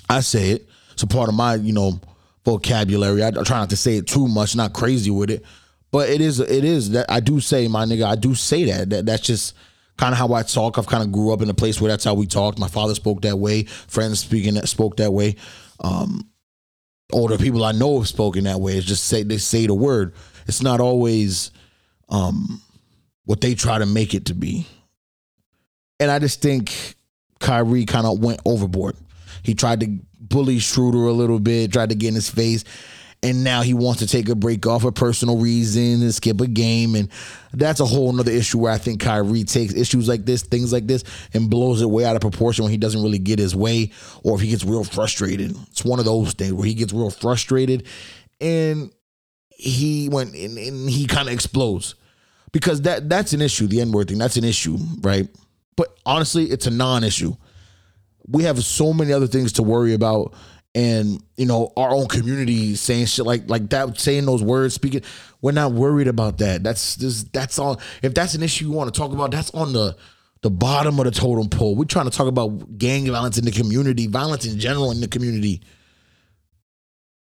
I 0.10 0.22
say 0.22 0.52
it. 0.52 0.68
A 1.02 1.08
part 1.08 1.28
of 1.28 1.36
my, 1.36 1.56
you 1.56 1.74
know, 1.74 2.00
vocabulary. 2.46 3.24
I, 3.24 3.32
try 3.32 3.60
not 3.60 3.70
to 3.72 3.78
say 3.78 3.98
it 3.98 4.08
too 4.08 4.28
much, 4.28 4.56
not 4.56 4.74
crazy 4.74 5.12
with 5.12 5.30
it. 5.30 5.44
But 5.92 6.10
it 6.10 6.22
is 6.22 6.40
it 6.40 6.64
is 6.64 6.92
that 6.92 7.06
I 7.10 7.20
do 7.20 7.40
say 7.40 7.68
my 7.68 7.86
nigga, 7.86 8.06
I 8.06 8.16
do 8.16 8.34
say 8.34 8.66
that. 8.66 8.90
that 8.90 9.06
that's 9.06 9.22
just 9.22 9.56
kind 9.98 10.12
of 10.12 10.18
how 10.18 10.34
I 10.34 10.42
talk. 10.42 10.78
I've 10.78 10.88
kind 10.88 11.04
of 11.04 11.12
grew 11.12 11.32
up 11.32 11.42
in 11.42 11.50
a 11.50 11.54
place 11.54 11.80
where 11.80 11.90
that's 11.90 12.04
how 12.04 12.16
we 12.16 12.26
talked. 12.26 12.58
My 12.58 12.68
father 12.68 12.96
spoke 12.96 13.22
that 13.22 13.38
way. 13.38 13.64
Friends 13.64 14.20
speaking 14.20 14.56
that 14.56 14.68
spoke 14.68 14.98
that 14.98 15.12
way. 15.12 15.36
Um, 15.82 16.28
older 17.12 17.38
people 17.38 17.64
I 17.64 17.74
know 17.74 18.00
have 18.00 18.08
spoken 18.08 18.46
that 18.46 18.60
way. 18.60 18.76
It's 18.76 18.88
just 18.88 19.06
say 19.06 19.22
they 19.22 19.38
say 19.38 19.68
the 19.68 19.76
word. 19.76 20.16
It's 20.48 20.64
not 20.64 20.80
always 20.80 21.52
um, 22.10 22.62
what 23.26 23.42
they 23.42 23.54
try 23.54 23.78
to 23.78 23.86
make 23.86 24.14
it 24.14 24.26
to 24.26 24.34
be. 24.34 24.68
And 26.00 26.10
I 26.10 26.20
just 26.20 26.42
think 26.42 26.96
Kyrie 27.40 27.86
kind 27.86 28.08
of 28.08 28.20
went 28.20 28.42
overboard. 28.46 28.98
He 29.44 29.54
tried 29.54 29.82
to 29.82 30.00
bully 30.34 30.58
Schroeder 30.58 31.06
a 31.06 31.14
little 31.14 31.40
bit, 31.40 31.72
tried 31.72 31.90
to 31.90 31.96
get 31.96 32.10
in 32.10 32.16
his 32.16 32.30
face, 32.30 32.64
and 33.22 33.44
now 33.44 33.62
he 33.62 33.74
wants 33.74 34.00
to 34.02 34.08
take 34.08 34.28
a 34.28 34.36
break 34.36 34.66
off 34.66 34.82
for 34.82 34.92
personal 34.92 35.38
reasons 35.38 36.02
and 36.02 36.14
skip 36.14 36.42
a 36.42 36.48
game. 36.48 36.96
And 36.96 37.08
that's 37.54 37.80
a 37.80 37.86
whole 37.86 38.12
nother 38.12 38.32
issue 38.32 38.58
where 38.58 38.74
I 38.74 38.80
think 38.80 39.00
Kyrie 39.00 39.44
takes 39.44 39.74
issues 39.74 40.10
like 40.10 40.26
this, 40.26 40.42
things 40.42 40.74
like 40.74 40.88
this, 40.88 41.04
and 41.34 41.50
blows 41.50 41.82
it 41.82 41.90
way 41.90 42.04
out 42.04 42.16
of 42.16 42.22
proportion 42.22 42.64
when 42.64 42.72
he 42.72 42.78
doesn't 42.78 43.02
really 43.02 43.20
get 43.20 43.40
his 43.40 43.56
way 43.56 43.92
or 44.24 44.36
if 44.36 44.42
he 44.42 44.50
gets 44.50 44.66
real 44.66 44.84
frustrated. 44.84 45.56
It's 45.72 45.86
one 45.86 46.00
of 46.00 46.06
those 46.06 46.34
things 46.34 46.54
where 46.54 46.66
he 46.66 46.74
gets 46.74 46.92
real 46.92 47.12
frustrated 47.12 47.88
and 48.42 48.92
he 49.50 50.10
went 50.10 50.34
and, 50.36 50.58
and 50.58 50.90
he 50.90 51.06
kind 51.06 51.30
of 51.30 51.34
explodes. 51.34 51.96
Because 52.52 52.82
that 52.82 53.08
that's 53.08 53.34
an 53.34 53.42
issue, 53.42 53.68
the 53.68 53.82
N-word 53.82 54.10
thing, 54.10 54.18
that's 54.18 54.38
an 54.38 54.44
issue, 54.44 54.78
right? 55.02 55.28
But 55.76 55.98
honestly, 56.06 56.46
it's 56.46 56.68
a 56.68 56.72
non-issue 56.72 57.36
we 58.28 58.44
have 58.44 58.64
so 58.64 58.94
many 58.94 59.14
other 59.14 59.28
things 59.28 59.54
to 59.54 59.64
worry 59.64 59.94
about 59.94 60.34
and 60.76 61.22
you 61.38 61.46
know 61.46 61.72
our 61.78 61.92
own 61.92 62.08
community 62.08 62.76
saying 62.76 63.06
shit 63.06 63.26
like 63.26 63.48
like 63.50 63.70
that 63.70 64.00
saying 64.00 64.26
those 64.26 64.42
words 64.42 64.74
speaking 64.74 65.04
we're 65.44 65.52
not 65.52 65.74
worried 65.74 66.08
about 66.08 66.38
that. 66.38 66.64
That's 66.64 66.96
just 66.96 67.32
that's 67.34 67.60
all 67.60 67.80
if 68.02 68.14
that's 68.14 68.34
an 68.34 68.42
issue 68.42 68.66
you 68.66 68.72
want 68.72 68.92
to 68.92 68.98
talk 68.98 69.12
about 69.12 69.30
that's 69.30 69.52
on 69.52 69.74
the 69.74 69.96
the 70.42 70.50
bottom 70.50 70.98
of 71.00 71.06
the 71.06 71.12
totem 71.12 71.50
pole. 71.50 71.76
We're 71.76 71.84
trying 71.84 72.10
to 72.10 72.18
talk 72.18 72.28
about 72.28 72.78
gang 72.78 73.06
violence 73.12 73.38
in 73.38 73.44
the 73.44 73.52
community 73.52 74.08
violence 74.08 74.46
in 74.46 74.58
general 74.58 74.90
in 74.92 75.02
the 75.02 75.08
community. 75.10 75.62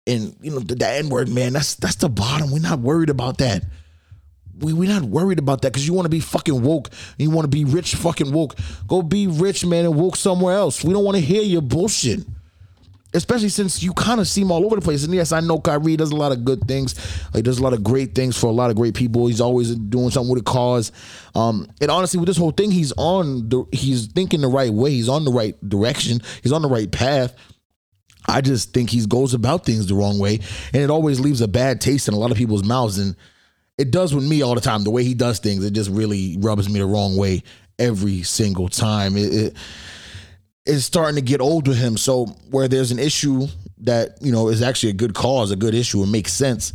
And 0.06 0.36
you 0.42 0.52
know 0.52 0.60
the, 0.60 0.76
the 0.76 0.88
n-word 0.88 1.30
man 1.30 1.54
that's 1.54 1.76
that's 1.76 1.96
the 1.96 2.10
bottom. 2.10 2.52
We're 2.52 2.60
not 2.60 2.80
worried 2.80 3.10
about 3.10 3.38
that 3.38 3.64
we 4.60 4.74
we 4.74 4.88
not 4.88 5.04
worried 5.04 5.40
about 5.40 5.62
that 5.62 5.74
because 5.74 5.88
you 5.88 5.94
want 5.94 6.06
to 6.06 6.10
be 6.10 6.20
fucking 6.20 6.62
woke. 6.62 6.90
You 7.18 7.30
want 7.30 7.46
to 7.46 7.50
be 7.50 7.66
rich, 7.66 7.96
fucking 7.96 8.32
woke. 8.32 8.56
Go 8.88 9.02
be 9.02 9.28
rich, 9.28 9.66
man, 9.66 9.86
and 9.86 9.96
woke 9.96 10.16
somewhere 10.16 10.56
else. 10.56 10.84
We 10.84 10.94
don't 10.94 11.04
want 11.04 11.16
to 11.16 11.22
hear 11.22 11.42
your 11.42 11.62
bullshit. 11.62 12.20
Especially 13.16 13.50
since 13.50 13.84
you 13.84 13.94
kind 13.94 14.20
of 14.20 14.28
seem 14.28 14.52
all 14.52 14.66
over 14.66 14.76
the 14.76 14.82
place. 14.82 15.04
And 15.04 15.14
yes, 15.14 15.32
I 15.32 15.40
know 15.40 15.60
Kyrie 15.60 15.98
does 15.98 16.10
a 16.10 16.16
lot 16.16 16.32
of 16.32 16.44
good 16.44 16.68
things. 16.68 16.96
He 17.34 17.44
does 17.44 17.60
a 17.60 17.64
lot 17.64 17.74
of 17.74 17.84
great 17.84 18.16
things 18.16 18.36
for 18.36 18.48
a 18.48 18.52
lot 18.52 18.72
of 18.72 18.76
great 18.76 18.96
people. 18.96 19.28
He's 19.28 19.40
always 19.40 19.76
doing 19.76 20.10
something 20.10 20.34
with 20.34 20.42
a 20.42 20.46
cause. 20.46 20.92
Um, 21.36 21.68
and 21.80 21.92
honestly, 21.92 22.20
with 22.20 22.26
this 22.26 22.38
whole 22.38 22.52
thing, 22.52 22.72
he's 22.72 22.92
on 22.98 23.50
the 23.50 23.66
he's 23.72 24.08
thinking 24.08 24.42
the 24.42 24.48
right 24.48 24.74
way. 24.74 24.90
He's 24.92 25.10
on 25.10 25.26
the 25.26 25.32
right 25.32 25.56
direction. 25.70 26.22
He's 26.42 26.52
on 26.52 26.64
the 26.64 26.70
right 26.70 26.92
path. 26.92 27.36
I 28.28 28.42
just 28.42 28.74
think 28.74 28.90
he 28.90 29.06
goes 29.06 29.34
about 29.34 29.66
things 29.66 29.88
the 29.88 29.96
wrong 29.96 30.18
way, 30.18 30.40
and 30.74 30.82
it 30.82 30.90
always 30.90 31.20
leaves 31.20 31.42
a 31.42 31.48
bad 31.48 31.82
taste 31.82 32.08
in 32.08 32.14
a 32.14 32.18
lot 32.18 32.32
of 32.32 32.38
people's 32.38 32.64
mouths. 32.64 32.98
And 32.98 33.16
it 33.84 33.92
does 33.92 34.16
with 34.16 34.24
me 34.24 34.42
all 34.42 34.56
the 34.56 34.62
time. 34.62 34.86
The 34.86 34.92
way 34.92 35.04
he 35.04 35.14
does 35.14 35.40
things, 35.40 35.66
it 35.66 35.72
just 35.72 35.90
really 35.90 36.38
rubs 36.40 36.70
me 36.70 36.80
the 36.80 36.86
wrong 36.86 37.18
way 37.18 37.44
every 37.78 38.24
single 38.24 38.70
time. 38.70 39.18
It, 39.18 39.34
it 39.34 39.58
it's 40.66 40.86
starting 40.86 41.16
to 41.16 41.22
get 41.22 41.42
old 41.42 41.68
with 41.68 41.78
him. 41.78 41.98
So 41.98 42.28
where 42.50 42.70
there's 42.70 42.92
an 42.92 43.00
issue 43.00 43.48
that 43.80 44.22
you 44.22 44.32
know 44.32 44.48
is 44.48 44.62
actually 44.62 44.92
a 44.92 44.94
good 44.94 45.14
cause, 45.14 45.52
a 45.52 45.58
good 45.58 45.76
issue, 45.76 46.02
and 46.02 46.14
makes 46.14 46.32
sense. 46.32 46.72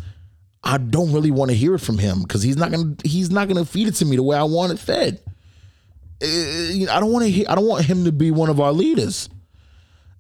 I 0.62 0.76
don't 0.76 1.12
really 1.14 1.30
want 1.30 1.50
to 1.50 1.56
hear 1.56 1.74
it 1.74 1.80
from 1.80 1.96
him 1.96 2.20
because 2.20 2.42
he's 2.42 2.58
not 2.58 2.70
gonna 2.70 2.94
he's 3.04 3.30
not 3.30 3.48
gonna 3.48 3.64
feed 3.64 3.88
it 3.88 3.94
to 3.96 4.04
me 4.04 4.16
the 4.16 4.22
way 4.22 4.36
I 4.36 4.42
want 4.42 4.72
it 4.72 4.78
fed. 4.78 5.18
Eh, 6.20 6.84
I 6.90 7.00
don't 7.00 7.10
want 7.10 7.24
to. 7.24 7.46
I 7.46 7.54
don't 7.54 7.66
want 7.66 7.86
him 7.86 8.04
to 8.04 8.12
be 8.12 8.30
one 8.30 8.50
of 8.50 8.60
our 8.60 8.72
leaders 8.72 9.30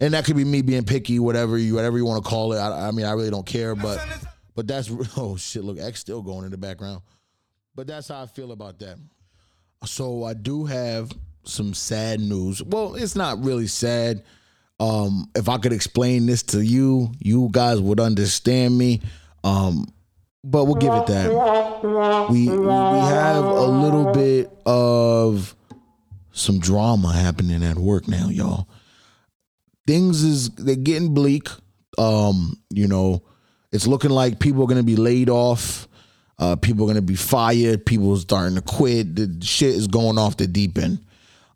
and 0.00 0.14
that 0.14 0.24
could 0.24 0.36
be 0.36 0.44
me 0.44 0.62
being 0.62 0.84
picky, 0.84 1.18
whatever 1.18 1.58
you 1.58 1.74
whatever 1.74 1.98
you 1.98 2.06
want 2.06 2.24
to 2.24 2.28
call 2.28 2.54
it. 2.54 2.58
I, 2.58 2.88
I 2.88 2.90
mean, 2.92 3.04
I 3.04 3.12
really 3.12 3.30
don't 3.30 3.46
care, 3.46 3.74
but 3.74 3.98
but 4.58 4.66
that's 4.66 4.90
oh 5.16 5.36
shit. 5.36 5.62
Look, 5.62 5.78
X 5.78 6.00
still 6.00 6.20
going 6.20 6.44
in 6.44 6.50
the 6.50 6.56
background, 6.56 7.02
but 7.76 7.86
that's 7.86 8.08
how 8.08 8.22
I 8.22 8.26
feel 8.26 8.50
about 8.50 8.80
that. 8.80 8.98
So 9.84 10.24
I 10.24 10.34
do 10.34 10.64
have 10.64 11.12
some 11.44 11.72
sad 11.74 12.18
news. 12.18 12.60
Well, 12.60 12.96
it's 12.96 13.14
not 13.14 13.44
really 13.44 13.68
sad. 13.68 14.24
Um, 14.80 15.30
if 15.36 15.48
I 15.48 15.58
could 15.58 15.72
explain 15.72 16.26
this 16.26 16.42
to 16.44 16.60
you, 16.60 17.12
you 17.20 17.48
guys 17.52 17.80
would 17.80 18.00
understand 18.00 18.76
me. 18.76 19.00
Um, 19.44 19.86
but 20.42 20.64
we'll 20.64 20.74
give 20.74 20.92
it 20.92 21.06
that. 21.06 22.28
We 22.28 22.48
we 22.48 22.66
have 22.66 23.44
a 23.44 23.66
little 23.66 24.12
bit 24.12 24.50
of 24.66 25.54
some 26.32 26.58
drama 26.58 27.12
happening 27.12 27.62
at 27.62 27.76
work 27.76 28.08
now, 28.08 28.28
y'all 28.28 28.66
things 29.88 30.22
is 30.22 30.50
they're 30.50 30.76
getting 30.76 31.14
bleak. 31.14 31.48
Um, 31.96 32.60
you 32.70 32.86
know, 32.86 33.22
it's 33.72 33.86
looking 33.86 34.10
like 34.10 34.38
people 34.38 34.62
are 34.62 34.66
gonna 34.66 34.82
be 34.82 34.96
laid 34.96 35.28
off. 35.28 35.88
Uh, 36.38 36.56
people 36.56 36.84
are 36.84 36.88
gonna 36.88 37.02
be 37.02 37.16
fired. 37.16 37.84
People 37.84 38.12
are 38.12 38.18
starting 38.18 38.54
to 38.54 38.62
quit. 38.62 39.14
The 39.16 39.44
shit 39.44 39.74
is 39.74 39.86
going 39.88 40.18
off 40.18 40.36
the 40.36 40.46
deep 40.46 40.78
end. 40.78 41.00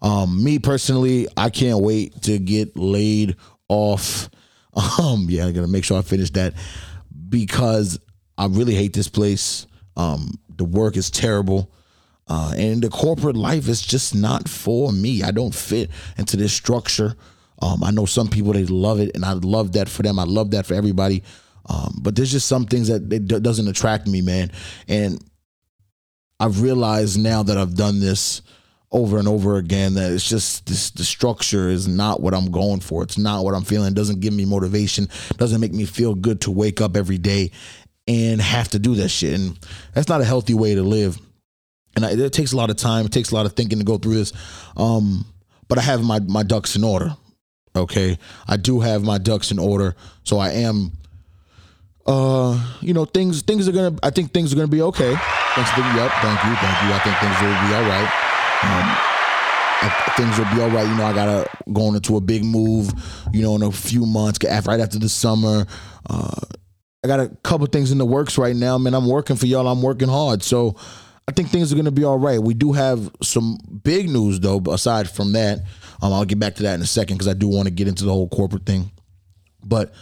Um, 0.01 0.43
me 0.43 0.59
personally, 0.59 1.29
I 1.37 1.51
can't 1.51 1.81
wait 1.81 2.23
to 2.23 2.39
get 2.39 2.77
laid 2.77 3.37
off. 3.69 4.29
Um, 4.99 5.27
yeah, 5.29 5.47
I 5.47 5.53
gotta 5.53 5.69
make 5.69 5.85
sure 5.85 5.99
I 5.99 6.03
finish 6.03 6.31
that 6.31 6.55
because 7.29 8.01
I 8.39 8.47
really 8.47 8.75
hate 8.75 8.95
this 8.95 9.07
place. 9.07 9.67
Um, 9.99 10.33
the 10.57 10.65
work 10.65 10.97
is 10.97 11.11
terrible. 11.11 11.71
Uh, 12.27 12.55
and 12.57 12.83
the 12.83 12.89
corporate 12.89 13.37
life 13.37 13.69
is 13.69 13.83
just 13.83 14.15
not 14.15 14.49
for 14.49 14.91
me. 14.93 15.23
I 15.23 15.31
don't 15.31 15.55
fit 15.55 15.91
into 16.17 16.39
this 16.39 16.55
structure. 16.55 17.15
Um, 17.61 17.85
I 17.85 17.91
know 17.91 18.07
some 18.07 18.29
people 18.29 18.55
they 18.55 18.65
love 18.65 19.01
it, 19.01 19.15
and 19.15 19.25
I 19.25 19.33
love 19.33 19.73
that 19.73 19.89
for 19.89 20.03
them. 20.03 20.19
I 20.19 20.25
love 20.25 20.53
that 20.53 20.65
for 20.65 20.75
everybody. 20.75 21.23
Um, 21.67 21.99
but 22.01 22.17
there's 22.17 22.33
just 22.33 22.49
some 22.49 22.67
things 22.67 22.89
that 22.89 23.13
it 23.13 23.27
doesn't 23.43 23.69
attract 23.69 24.07
me, 24.07 24.21
man. 24.21 24.51
And 24.89 25.23
I've 26.41 26.61
realized 26.61 27.21
now 27.21 27.43
that 27.45 27.57
I've 27.57 27.77
done 27.77 28.01
this 28.01 28.43
over 28.91 29.19
and 29.19 29.27
over 29.27 29.57
again 29.57 29.95
that 29.95 30.13
it's 30.13 30.29
just 30.29 30.67
this 30.67 30.91
the 30.91 31.05
structure 31.05 31.71
is 31.71 31.89
not 31.89 32.21
what 32.21 32.35
I'm 32.35 32.51
going 32.51 32.81
for. 32.81 33.03
It's 33.03 33.17
not 33.17 33.45
what 33.45 33.55
I'm 33.55 33.65
feeling. 33.65 33.89
It 33.89 33.95
doesn't 33.95 34.21
give 34.21 34.35
me 34.35 34.45
motivation. 34.45 35.09
Doesn't 35.37 35.61
make 35.61 35.73
me 35.73 35.85
feel 35.87 36.15
good 36.15 36.43
to 36.43 36.51
wake 36.51 36.81
up 36.81 36.97
every 36.97 37.19
day 37.19 37.53
and 38.07 38.41
have 38.41 38.69
to 38.71 38.79
do 38.79 38.95
that 38.97 39.09
shit. 39.09 39.39
And 39.39 39.59
that's 39.95 40.09
not 40.09 40.21
a 40.21 40.25
healthy 40.25 40.55
way 40.55 40.75
to 40.75 40.83
live. 40.83 41.19
And 41.95 42.05
I, 42.05 42.11
it 42.11 42.33
takes 42.33 42.53
a 42.53 42.57
lot 42.57 42.71
of 42.71 42.77
time. 42.77 43.07
It 43.07 43.13
takes 43.13 43.31
a 43.31 43.35
lot 43.35 43.47
of 43.47 43.53
thinking 43.53 43.79
to 43.79 43.85
go 43.85 43.99
through 43.99 44.15
this. 44.15 44.33
Um, 44.77 45.27
but 45.69 45.79
I 45.79 45.83
have 45.83 46.03
my 46.03 46.21
my 46.21 46.43
ducks 46.43 46.77
in 46.77 46.85
order. 46.85 47.17
Okay, 47.75 48.19
I 48.47 48.59
do 48.59 48.81
have 48.81 49.03
my 49.03 49.17
ducks 49.17 49.51
in 49.51 49.59
order, 49.59 49.97
so 50.25 50.39
I 50.39 50.51
am. 50.51 50.93
Uh, 52.07 52.59
you 52.81 52.93
know, 52.95 53.05
things 53.05 53.43
things 53.43 53.69
are 53.69 53.73
gonna. 53.73 53.97
I 54.03 54.11
think 54.11 54.33
things 54.33 54.53
are 54.53 54.57
gonna 54.57 54.69
be 54.69 54.83
okay. 54.83 55.15
Thanks 55.55 55.71
for 55.71 55.81
yep. 55.81 56.11
Thank 56.21 56.45
you, 56.45 56.55
thank 56.57 56.83
you. 56.83 56.93
I 56.93 57.01
think 57.05 57.17
things 57.19 57.41
will 57.41 57.69
be 57.69 57.75
all 57.75 57.89
right. 57.89 58.11
Um, 58.65 58.97
I- 59.85 60.13
things 60.17 60.39
will 60.39 60.55
be 60.55 60.61
all 60.63 60.71
right. 60.71 60.89
You 60.89 60.97
know, 60.97 61.05
I 61.05 61.13
gotta 61.13 61.49
going 61.73 61.95
into 61.95 62.17
a 62.17 62.21
big 62.21 62.45
move. 62.45 62.93
You 63.33 63.43
know, 63.43 63.55
in 63.55 63.63
a 63.63 63.71
few 63.71 64.05
months, 64.07 64.39
right 64.67 64.81
after 64.81 64.99
the 64.99 65.09
summer. 65.09 65.67
Uh, 66.09 66.41
I 67.05 67.09
got 67.09 67.21
a 67.21 67.29
couple 67.43 67.67
things 67.67 67.91
in 67.91 67.99
the 67.99 68.07
works 68.07 68.39
right 68.39 68.55
now, 68.55 68.79
man. 68.79 68.95
I'm 68.95 69.09
working 69.09 69.37
for 69.37 69.47
y'all. 69.47 69.67
I'm 69.67 69.83
working 69.83 70.09
hard, 70.09 70.43
so 70.45 70.77
I 71.29 71.33
think 71.33 71.51
things 71.51 71.73
are 71.73 71.77
gonna 71.77 71.91
be 71.91 72.05
all 72.05 72.19
right. 72.19 72.41
We 72.43 72.55
do 72.55 72.73
have 72.73 73.11
some 73.23 73.59
big 73.83 74.09
news 74.09 74.41
though. 74.41 74.61
Aside 74.71 75.09
from 75.09 75.33
that, 75.33 75.61
um, 76.01 76.13
I'll 76.13 76.25
get 76.25 76.39
back 76.39 76.57
to 76.57 76.65
that 76.65 76.75
in 76.75 76.83
a 76.83 76.87
second 76.87 77.17
because 77.17 77.29
I 77.29 77.35
do 77.35 77.49
want 77.49 77.67
to 77.67 77.71
get 77.73 77.87
into 77.89 78.05
the 78.05 78.13
whole 78.13 78.29
corporate 78.29 78.67
thing. 78.67 78.91
But 79.65 79.93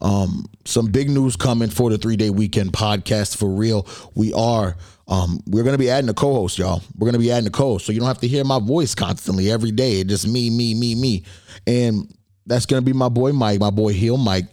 um, 0.00 0.46
some 0.64 0.86
big 0.86 1.10
news 1.10 1.36
coming 1.36 1.68
for 1.68 1.90
the 1.90 1.98
three 1.98 2.16
day 2.16 2.30
weekend 2.30 2.72
podcast 2.72 3.36
for 3.36 3.48
real. 3.48 3.86
We 4.14 4.32
are. 4.32 4.76
Um, 5.08 5.40
we're 5.46 5.64
gonna 5.64 5.78
be 5.78 5.90
adding 5.90 6.08
a 6.08 6.14
co-host, 6.14 6.58
y'all. 6.58 6.82
We're 6.96 7.06
gonna 7.06 7.18
be 7.18 7.32
adding 7.32 7.48
a 7.48 7.50
co-host, 7.50 7.86
so 7.86 7.92
you 7.92 7.98
don't 7.98 8.08
have 8.08 8.20
to 8.20 8.28
hear 8.28 8.44
my 8.44 8.60
voice 8.60 8.94
constantly 8.94 9.50
every 9.50 9.72
day. 9.72 10.00
It's 10.00 10.08
just 10.08 10.28
me, 10.28 10.50
me, 10.50 10.74
me, 10.74 10.94
me, 10.94 11.24
and 11.66 12.12
that's 12.46 12.66
gonna 12.66 12.82
be 12.82 12.92
my 12.92 13.08
boy 13.08 13.32
Mike, 13.32 13.60
my 13.60 13.70
boy 13.70 13.92
Heel 13.92 14.16
Mike. 14.16 14.46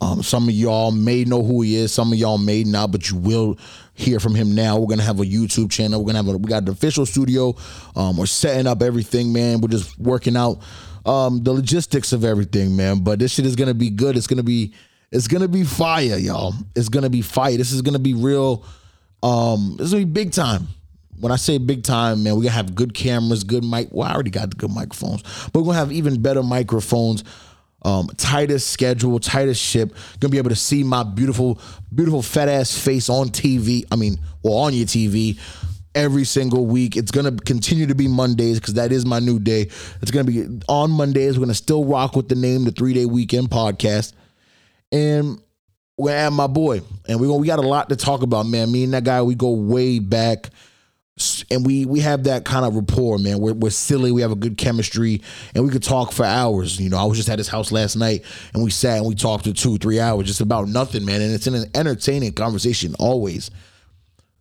Um, 0.00 0.22
some 0.22 0.48
of 0.48 0.54
y'all 0.54 0.92
may 0.92 1.24
know 1.24 1.42
who 1.42 1.62
he 1.62 1.76
is. 1.76 1.92
Some 1.92 2.12
of 2.12 2.18
y'all 2.18 2.38
may 2.38 2.64
not, 2.64 2.92
but 2.92 3.10
you 3.10 3.16
will 3.16 3.58
hear 3.94 4.20
from 4.20 4.34
him 4.34 4.54
now. 4.54 4.78
We're 4.78 4.88
gonna 4.88 5.02
have 5.02 5.20
a 5.20 5.24
YouTube 5.24 5.70
channel. 5.70 6.00
We're 6.00 6.12
gonna 6.12 6.24
have 6.24 6.28
a 6.34 6.38
we 6.38 6.48
got 6.48 6.62
an 6.62 6.68
official 6.68 7.06
studio. 7.06 7.56
Um, 7.96 8.16
we're 8.16 8.26
setting 8.26 8.66
up 8.66 8.82
everything, 8.82 9.32
man. 9.32 9.60
We're 9.60 9.68
just 9.68 9.98
working 9.98 10.36
out 10.36 10.60
um, 11.06 11.42
the 11.42 11.52
logistics 11.52 12.12
of 12.12 12.24
everything, 12.24 12.76
man. 12.76 12.98
But 13.00 13.20
this 13.20 13.32
shit 13.32 13.46
is 13.46 13.56
gonna 13.56 13.74
be 13.74 13.90
good. 13.90 14.16
It's 14.16 14.26
gonna 14.26 14.42
be 14.42 14.74
it's 15.12 15.28
gonna 15.28 15.48
be 15.48 15.64
fire, 15.64 16.16
y'all. 16.16 16.54
It's 16.74 16.88
gonna 16.88 17.08
be 17.08 17.22
fire. 17.22 17.56
This 17.56 17.72
is 17.72 17.80
gonna 17.80 18.00
be 18.00 18.14
real. 18.14 18.64
Um, 19.22 19.76
this 19.78 19.86
is 19.86 19.92
gonna 19.92 20.04
be 20.04 20.12
big 20.12 20.32
time. 20.32 20.68
When 21.18 21.32
I 21.32 21.36
say 21.36 21.56
big 21.56 21.82
time, 21.82 22.24
man, 22.24 22.34
we're 22.34 22.42
gonna 22.42 22.50
have 22.50 22.74
good 22.74 22.92
cameras, 22.92 23.44
good 23.44 23.64
mic. 23.64 23.88
Well, 23.90 24.06
I 24.06 24.12
already 24.12 24.30
got 24.30 24.50
the 24.50 24.56
good 24.56 24.70
microphones, 24.70 25.22
but 25.52 25.60
we're 25.60 25.66
gonna 25.66 25.78
have 25.78 25.92
even 25.92 26.20
better 26.20 26.42
microphones. 26.42 27.24
Um, 27.82 28.08
tightest 28.16 28.70
schedule, 28.70 29.20
tightest 29.20 29.62
ship. 29.62 29.94
Gonna 30.18 30.32
be 30.32 30.38
able 30.38 30.50
to 30.50 30.56
see 30.56 30.82
my 30.82 31.04
beautiful, 31.04 31.60
beautiful 31.94 32.20
fat 32.20 32.48
ass 32.48 32.76
face 32.76 33.08
on 33.08 33.28
TV. 33.28 33.84
I 33.92 33.96
mean, 33.96 34.18
well, 34.42 34.54
on 34.54 34.74
your 34.74 34.86
TV 34.86 35.38
every 35.96 36.24
single 36.24 36.66
week. 36.66 36.96
It's 36.96 37.10
gonna 37.10 37.32
continue 37.32 37.86
to 37.86 37.94
be 37.96 38.06
Mondays 38.06 38.60
because 38.60 38.74
that 38.74 38.92
is 38.92 39.04
my 39.04 39.18
new 39.18 39.40
day. 39.40 39.62
It's 40.02 40.12
gonna 40.12 40.24
be 40.24 40.60
on 40.68 40.92
Mondays. 40.92 41.36
We're 41.36 41.46
gonna 41.46 41.54
still 41.54 41.84
rock 41.84 42.14
with 42.14 42.28
the 42.28 42.36
name, 42.36 42.64
the 42.64 42.70
three 42.70 42.94
day 42.94 43.06
weekend 43.06 43.50
podcast, 43.50 44.12
and 44.92 45.40
we're 45.96 46.12
gonna 46.12 46.30
my 46.30 46.46
boy, 46.46 46.82
and 47.08 47.20
we 47.20 47.26
we 47.26 47.48
got 47.48 47.58
a 47.58 47.66
lot 47.66 47.88
to 47.88 47.96
talk 47.96 48.22
about, 48.22 48.46
man. 48.46 48.70
Me 48.70 48.84
and 48.84 48.94
that 48.94 49.02
guy, 49.02 49.22
we 49.22 49.34
go 49.34 49.50
way 49.50 49.98
back 49.98 50.50
and 51.50 51.64
we 51.64 51.86
we 51.86 52.00
have 52.00 52.24
that 52.24 52.44
kind 52.44 52.66
of 52.66 52.74
rapport, 52.76 53.18
man. 53.18 53.40
We're, 53.40 53.54
we're 53.54 53.70
silly. 53.70 54.12
We 54.12 54.20
have 54.20 54.32
a 54.32 54.36
good 54.36 54.58
chemistry, 54.58 55.22
and 55.54 55.64
we 55.64 55.70
could 55.70 55.82
talk 55.82 56.12
for 56.12 56.26
hours. 56.26 56.78
You 56.78 56.90
know, 56.90 56.98
I 56.98 57.04
was 57.04 57.16
just 57.16 57.30
at 57.30 57.38
his 57.38 57.48
house 57.48 57.72
last 57.72 57.96
night, 57.96 58.22
and 58.52 58.62
we 58.62 58.70
sat 58.70 58.98
and 58.98 59.06
we 59.06 59.14
talked 59.14 59.44
for 59.44 59.52
two, 59.52 59.78
three 59.78 59.98
hours 59.98 60.26
just 60.26 60.42
about 60.42 60.68
nothing, 60.68 61.06
man. 61.06 61.22
And 61.22 61.32
it's 61.32 61.46
an 61.46 61.64
entertaining 61.74 62.32
conversation 62.32 62.94
always. 62.98 63.50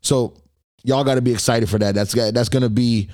So 0.01 0.35
y'all 0.85 1.03
got 1.03 1.15
to 1.15 1.21
be 1.21 1.31
excited 1.31 1.69
for 1.69 1.79
that. 1.79 1.95
That's 1.95 2.13
that's 2.13 2.49
gonna 2.49 2.69
be 2.69 3.09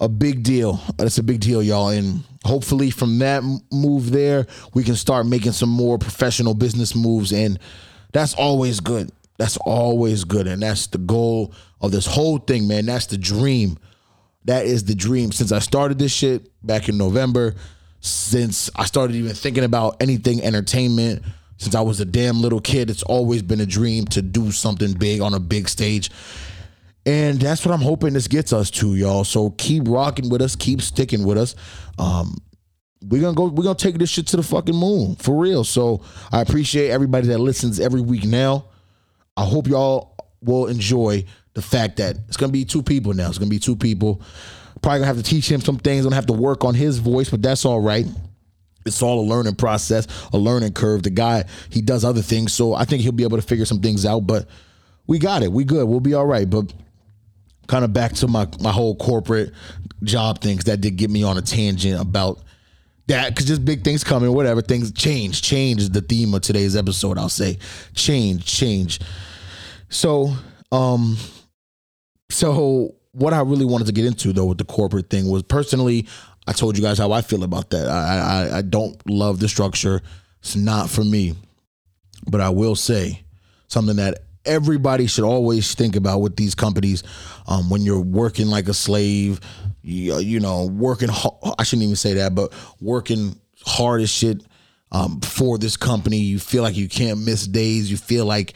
a 0.00 0.08
big 0.08 0.42
deal. 0.42 0.80
That's 0.96 1.18
a 1.18 1.22
big 1.22 1.40
deal, 1.40 1.62
y'all. 1.62 1.88
And 1.88 2.22
hopefully, 2.44 2.90
from 2.90 3.18
that 3.20 3.42
move 3.72 4.10
there, 4.10 4.46
we 4.74 4.84
can 4.84 4.96
start 4.96 5.26
making 5.26 5.52
some 5.52 5.70
more 5.70 5.98
professional 5.98 6.54
business 6.54 6.94
moves, 6.94 7.32
and 7.32 7.58
that's 8.12 8.34
always 8.34 8.80
good. 8.80 9.10
That's 9.38 9.56
always 9.58 10.24
good, 10.24 10.46
and 10.46 10.62
that's 10.62 10.88
the 10.88 10.98
goal 10.98 11.54
of 11.80 11.92
this 11.92 12.06
whole 12.06 12.38
thing, 12.38 12.66
man. 12.66 12.86
That's 12.86 13.06
the 13.06 13.18
dream. 13.18 13.78
That 14.46 14.66
is 14.66 14.84
the 14.84 14.94
dream. 14.94 15.32
Since 15.32 15.52
I 15.52 15.58
started 15.58 15.98
this 15.98 16.12
shit 16.12 16.50
back 16.64 16.88
in 16.88 16.96
November, 16.96 17.54
since 18.00 18.70
I 18.76 18.84
started 18.84 19.16
even 19.16 19.34
thinking 19.34 19.64
about 19.64 19.96
anything 20.00 20.42
entertainment, 20.42 21.22
since 21.58 21.74
I 21.74 21.80
was 21.80 22.00
a 22.00 22.04
damn 22.04 22.40
little 22.40 22.60
kid, 22.60 22.90
it's 22.90 23.02
always 23.02 23.42
been 23.42 23.60
a 23.60 23.66
dream 23.66 24.04
to 24.06 24.22
do 24.22 24.52
something 24.52 24.92
big 24.92 25.20
on 25.20 25.34
a 25.34 25.40
big 25.40 25.68
stage. 25.68 26.10
And 27.06 27.40
that's 27.40 27.64
what 27.64 27.72
I'm 27.72 27.80
hoping 27.80 28.12
this 28.12 28.26
gets 28.26 28.52
us 28.52 28.68
to, 28.72 28.96
y'all. 28.96 29.22
So 29.22 29.50
keep 29.50 29.84
rocking 29.86 30.28
with 30.28 30.42
us, 30.42 30.56
keep 30.56 30.82
sticking 30.82 31.24
with 31.24 31.38
us. 31.38 31.54
Um, 31.98 32.36
we're 33.02 33.20
gonna 33.20 33.36
go, 33.36 33.46
we're 33.46 33.62
gonna 33.62 33.76
take 33.76 33.98
this 33.98 34.10
shit 34.10 34.26
to 34.28 34.36
the 34.36 34.42
fucking 34.42 34.74
moon 34.74 35.14
for 35.16 35.36
real. 35.36 35.62
So 35.62 36.02
I 36.32 36.40
appreciate 36.40 36.90
everybody 36.90 37.28
that 37.28 37.38
listens 37.38 37.78
every 37.78 38.00
week 38.00 38.24
now. 38.24 38.66
I 39.36 39.44
hope 39.44 39.68
y'all 39.68 40.16
will 40.42 40.66
enjoy 40.66 41.24
the 41.54 41.62
fact 41.62 41.98
that 41.98 42.16
it's 42.26 42.36
gonna 42.36 42.52
be 42.52 42.64
two 42.64 42.82
people 42.82 43.12
now. 43.14 43.28
It's 43.28 43.38
gonna 43.38 43.50
be 43.50 43.60
two 43.60 43.76
people. 43.76 44.20
Probably 44.82 44.98
gonna 44.98 45.06
have 45.06 45.16
to 45.16 45.22
teach 45.22 45.50
him 45.50 45.60
some 45.60 45.78
things. 45.78 46.04
Gonna 46.04 46.16
have 46.16 46.26
to 46.26 46.32
work 46.32 46.64
on 46.64 46.74
his 46.74 46.98
voice, 46.98 47.30
but 47.30 47.40
that's 47.40 47.64
all 47.64 47.80
right. 47.80 48.06
It's 48.84 49.02
all 49.02 49.20
a 49.20 49.26
learning 49.28 49.56
process, 49.56 50.06
a 50.32 50.38
learning 50.38 50.72
curve. 50.72 51.04
The 51.04 51.10
guy 51.10 51.44
he 51.70 51.82
does 51.82 52.04
other 52.04 52.22
things, 52.22 52.52
so 52.52 52.74
I 52.74 52.84
think 52.84 53.02
he'll 53.02 53.12
be 53.12 53.24
able 53.24 53.38
to 53.38 53.46
figure 53.46 53.64
some 53.64 53.80
things 53.80 54.04
out. 54.04 54.26
But 54.26 54.48
we 55.06 55.18
got 55.20 55.42
it. 55.42 55.52
We 55.52 55.64
good. 55.64 55.86
We'll 55.86 56.00
be 56.00 56.14
all 56.14 56.26
right. 56.26 56.48
But 56.48 56.72
kind 57.66 57.84
of 57.84 57.92
back 57.92 58.12
to 58.14 58.28
my 58.28 58.48
my 58.60 58.72
whole 58.72 58.96
corporate 58.96 59.52
job 60.02 60.40
things 60.40 60.64
that 60.64 60.80
did 60.80 60.96
get 60.96 61.10
me 61.10 61.22
on 61.22 61.38
a 61.38 61.42
tangent 61.42 62.00
about 62.00 62.40
that 63.08 63.28
because 63.28 63.46
just 63.46 63.64
big 63.64 63.84
things 63.84 64.02
coming 64.04 64.32
whatever 64.32 64.60
things 64.60 64.92
change 64.92 65.42
change 65.42 65.80
is 65.80 65.90
the 65.90 66.00
theme 66.00 66.34
of 66.34 66.42
today's 66.42 66.76
episode 66.76 67.18
i'll 67.18 67.28
say. 67.28 67.58
Change 67.94 68.44
change. 68.44 69.00
So 69.88 70.32
um 70.72 71.16
so 72.30 72.94
what 73.12 73.32
i 73.32 73.40
really 73.40 73.64
wanted 73.64 73.86
to 73.86 73.92
get 73.92 74.04
into 74.04 74.32
though 74.32 74.46
with 74.46 74.58
the 74.58 74.64
corporate 74.64 75.08
thing 75.08 75.30
was 75.30 75.42
personally 75.44 76.06
i 76.48 76.52
told 76.52 76.76
you 76.76 76.82
guys 76.82 76.98
how 76.98 77.12
i 77.12 77.20
feel 77.20 77.44
about 77.44 77.70
that. 77.70 77.88
I 77.88 78.48
i, 78.50 78.58
I 78.58 78.62
don't 78.62 79.00
love 79.08 79.38
the 79.38 79.48
structure. 79.48 80.02
It's 80.40 80.56
not 80.56 80.90
for 80.90 81.04
me. 81.04 81.34
But 82.28 82.40
i 82.40 82.48
will 82.48 82.74
say 82.74 83.22
something 83.68 83.96
that 83.96 84.25
everybody 84.46 85.06
should 85.06 85.24
always 85.24 85.74
think 85.74 85.96
about 85.96 86.20
with 86.20 86.36
these 86.36 86.54
companies 86.54 87.02
um, 87.46 87.68
when 87.70 87.82
you're 87.82 88.00
working 88.00 88.46
like 88.46 88.68
a 88.68 88.74
slave 88.74 89.40
you, 89.82 90.18
you 90.18 90.40
know 90.40 90.66
working 90.66 91.08
ho- 91.08 91.38
i 91.58 91.62
shouldn't 91.62 91.84
even 91.84 91.96
say 91.96 92.14
that 92.14 92.34
but 92.34 92.52
working 92.80 93.38
hard 93.64 94.00
as 94.00 94.10
shit 94.10 94.42
um, 94.92 95.20
for 95.20 95.58
this 95.58 95.76
company. 95.76 96.18
You 96.18 96.38
feel 96.38 96.62
like 96.62 96.76
you 96.76 96.88
can't 96.88 97.20
miss 97.20 97.46
days. 97.46 97.90
You 97.90 97.96
feel 97.96 98.24
like 98.24 98.54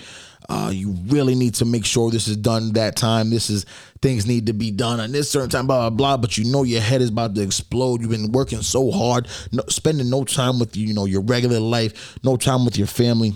uh, 0.49 0.71
you 0.73 0.93
really 1.07 1.35
need 1.35 1.55
to 1.55 1.65
make 1.65 1.85
sure 1.85 2.11
this 2.11 2.29
is 2.29 2.37
done 2.37 2.73
that 2.73 2.97
time. 2.97 3.31
This 3.31 3.51
is 3.51 3.67
things 4.03 4.27
need 4.27 4.47
to 4.47 4.53
be 4.53 4.71
done 4.71 4.99
on 4.99 5.13
this 5.13 5.31
certain 5.31 5.51
time 5.51 5.67
blah 5.67 5.89
blah 5.89 5.91
blah. 5.91 6.17
But 6.17 6.39
you 6.39 6.45
know 6.45 6.63
your 6.65 6.81
head 6.81 7.03
is 7.03 7.11
about 7.11 7.35
to 7.35 7.43
explode. 7.43 8.01
You've 8.01 8.11
been 8.11 8.33
working 8.33 8.63
so 8.63 8.91
hard 8.91 9.29
no, 9.53 9.63
spending 9.69 10.11
no 10.11 10.25
time 10.25 10.59
with 10.59 10.77
you 10.77 10.95
know 10.95 11.05
your 11.05 11.23
regular 11.23 11.61
life 11.61 12.19
no 12.25 12.37
time 12.37 12.65
with 12.65 12.79
your 12.79 12.89
family. 12.89 13.35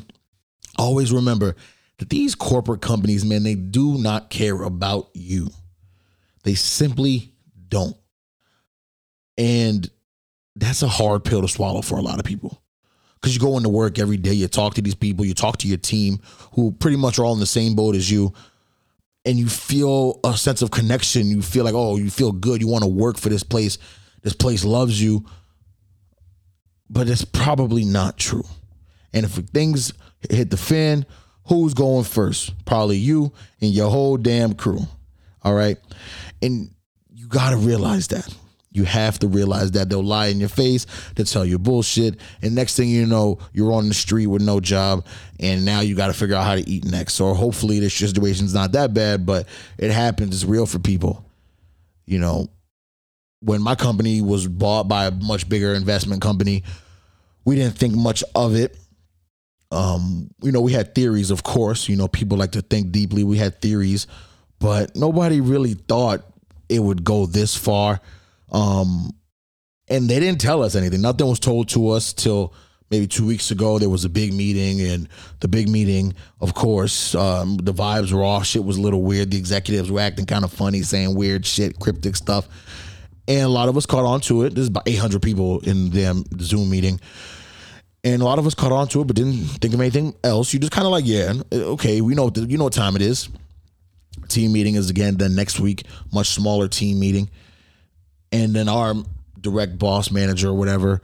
Always 0.76 1.12
remember 1.12 1.54
that 2.04 2.10
these 2.10 2.34
corporate 2.34 2.82
companies, 2.82 3.24
man, 3.24 3.44
they 3.44 3.54
do 3.54 3.96
not 3.96 4.28
care 4.28 4.62
about 4.62 5.08
you. 5.14 5.48
They 6.42 6.54
simply 6.54 7.32
don't. 7.68 7.96
And 9.38 9.88
that's 10.54 10.82
a 10.82 10.88
hard 10.88 11.24
pill 11.24 11.40
to 11.40 11.48
swallow 11.48 11.80
for 11.80 11.96
a 11.96 12.02
lot 12.02 12.18
of 12.18 12.26
people. 12.26 12.62
Because 13.14 13.34
you 13.34 13.40
go 13.40 13.56
into 13.56 13.70
work 13.70 13.98
every 13.98 14.18
day, 14.18 14.34
you 14.34 14.48
talk 14.48 14.74
to 14.74 14.82
these 14.82 14.94
people, 14.94 15.24
you 15.24 15.32
talk 15.32 15.56
to 15.58 15.68
your 15.68 15.78
team 15.78 16.18
who 16.52 16.72
pretty 16.72 16.98
much 16.98 17.18
are 17.18 17.24
all 17.24 17.32
in 17.32 17.40
the 17.40 17.46
same 17.46 17.74
boat 17.74 17.96
as 17.96 18.10
you, 18.10 18.34
and 19.24 19.38
you 19.38 19.48
feel 19.48 20.20
a 20.24 20.36
sense 20.36 20.60
of 20.60 20.70
connection. 20.70 21.28
You 21.28 21.40
feel 21.40 21.64
like, 21.64 21.72
oh, 21.74 21.96
you 21.96 22.10
feel 22.10 22.32
good. 22.32 22.60
You 22.60 22.68
want 22.68 22.84
to 22.84 22.90
work 22.90 23.16
for 23.16 23.30
this 23.30 23.42
place. 23.42 23.78
This 24.20 24.34
place 24.34 24.62
loves 24.62 25.00
you. 25.00 25.24
But 26.90 27.08
it's 27.08 27.24
probably 27.24 27.86
not 27.86 28.18
true. 28.18 28.44
And 29.14 29.24
if 29.24 29.32
things 29.32 29.94
hit 30.28 30.50
the 30.50 30.58
fan, 30.58 31.06
who's 31.46 31.74
going 31.74 32.04
first? 32.04 32.52
Probably 32.64 32.96
you 32.96 33.32
and 33.60 33.70
your 33.70 33.90
whole 33.90 34.16
damn 34.16 34.54
crew. 34.54 34.80
All 35.42 35.54
right. 35.54 35.78
And 36.42 36.70
you 37.12 37.28
got 37.28 37.50
to 37.50 37.56
realize 37.56 38.08
that. 38.08 38.34
You 38.70 38.84
have 38.84 39.20
to 39.20 39.28
realize 39.28 39.70
that 39.72 39.88
they'll 39.88 40.02
lie 40.02 40.26
in 40.26 40.40
your 40.40 40.48
face, 40.48 40.84
to 41.14 41.24
tell 41.24 41.44
you 41.44 41.60
bullshit. 41.60 42.18
And 42.42 42.56
next 42.56 42.76
thing 42.76 42.88
you 42.88 43.06
know, 43.06 43.38
you're 43.52 43.72
on 43.72 43.86
the 43.86 43.94
street 43.94 44.26
with 44.26 44.42
no 44.42 44.58
job. 44.58 45.06
And 45.38 45.64
now 45.64 45.80
you 45.80 45.94
got 45.94 46.08
to 46.08 46.12
figure 46.12 46.34
out 46.34 46.44
how 46.44 46.56
to 46.56 46.68
eat 46.68 46.84
next. 46.84 47.20
Or 47.20 47.36
hopefully 47.36 47.78
this 47.78 47.94
situation's 47.94 48.52
not 48.52 48.72
that 48.72 48.92
bad, 48.92 49.24
but 49.24 49.46
it 49.78 49.92
happens. 49.92 50.34
It's 50.34 50.44
real 50.44 50.66
for 50.66 50.80
people. 50.80 51.24
You 52.04 52.18
know, 52.18 52.48
when 53.40 53.62
my 53.62 53.76
company 53.76 54.20
was 54.20 54.48
bought 54.48 54.88
by 54.88 55.06
a 55.06 55.10
much 55.12 55.48
bigger 55.48 55.74
investment 55.74 56.20
company, 56.20 56.64
we 57.44 57.54
didn't 57.54 57.78
think 57.78 57.94
much 57.94 58.24
of 58.34 58.56
it 58.56 58.76
um, 59.74 60.30
you 60.42 60.52
know, 60.52 60.60
we 60.60 60.72
had 60.72 60.94
theories, 60.94 61.30
of 61.30 61.42
course. 61.42 61.88
You 61.88 61.96
know, 61.96 62.08
people 62.08 62.38
like 62.38 62.52
to 62.52 62.62
think 62.62 62.92
deeply. 62.92 63.24
We 63.24 63.38
had 63.38 63.60
theories, 63.60 64.06
but 64.58 64.94
nobody 64.96 65.40
really 65.40 65.74
thought 65.74 66.22
it 66.68 66.78
would 66.78 67.04
go 67.04 67.26
this 67.26 67.56
far. 67.56 68.00
Um, 68.52 69.10
and 69.88 70.08
they 70.08 70.20
didn't 70.20 70.40
tell 70.40 70.62
us 70.62 70.76
anything. 70.76 71.02
Nothing 71.02 71.26
was 71.26 71.40
told 71.40 71.68
to 71.70 71.90
us 71.90 72.12
till 72.12 72.54
maybe 72.90 73.06
two 73.06 73.26
weeks 73.26 73.50
ago. 73.50 73.78
There 73.78 73.90
was 73.90 74.04
a 74.04 74.08
big 74.08 74.32
meeting, 74.32 74.80
and 74.80 75.08
the 75.40 75.48
big 75.48 75.68
meeting, 75.68 76.14
of 76.40 76.54
course, 76.54 77.14
um, 77.14 77.56
the 77.56 77.74
vibes 77.74 78.12
were 78.12 78.24
off. 78.24 78.46
Shit 78.46 78.64
was 78.64 78.78
a 78.78 78.80
little 78.80 79.02
weird. 79.02 79.30
The 79.30 79.38
executives 79.38 79.90
were 79.90 80.00
acting 80.00 80.26
kind 80.26 80.44
of 80.44 80.52
funny, 80.52 80.82
saying 80.82 81.14
weird 81.14 81.44
shit, 81.44 81.78
cryptic 81.80 82.16
stuff. 82.16 82.48
And 83.26 83.42
a 83.42 83.48
lot 83.48 83.68
of 83.68 83.76
us 83.76 83.86
caught 83.86 84.04
on 84.04 84.20
to 84.22 84.44
it. 84.44 84.54
There's 84.54 84.68
about 84.68 84.86
800 84.86 85.20
people 85.22 85.60
in 85.60 85.90
the 85.90 86.24
Zoom 86.40 86.70
meeting 86.70 87.00
and 88.04 88.22
a 88.22 88.24
lot 88.24 88.38
of 88.38 88.46
us 88.46 88.54
caught 88.54 88.72
on 88.72 88.86
to 88.88 89.00
it, 89.00 89.06
but 89.06 89.16
didn't 89.16 89.44
think 89.60 89.74
of 89.74 89.80
anything 89.80 90.14
else. 90.22 90.52
You 90.52 90.60
just 90.60 90.72
kind 90.72 90.86
of 90.86 90.92
like, 90.92 91.06
yeah, 91.06 91.32
okay, 91.52 92.00
we 92.00 92.14
know 92.14 92.30
you 92.34 92.58
know 92.58 92.64
what 92.64 92.72
time 92.72 92.96
it 92.96 93.02
is. 93.02 93.28
Team 94.28 94.52
meeting 94.52 94.76
is 94.76 94.90
again 94.90 95.16
then 95.16 95.34
next 95.34 95.58
week, 95.58 95.84
much 96.12 96.28
smaller 96.28 96.68
team 96.68 97.00
meeting, 97.00 97.28
and 98.30 98.54
then 98.54 98.68
our 98.68 98.94
direct 99.40 99.78
boss 99.78 100.10
manager 100.10 100.48
or 100.48 100.54
whatever 100.54 101.00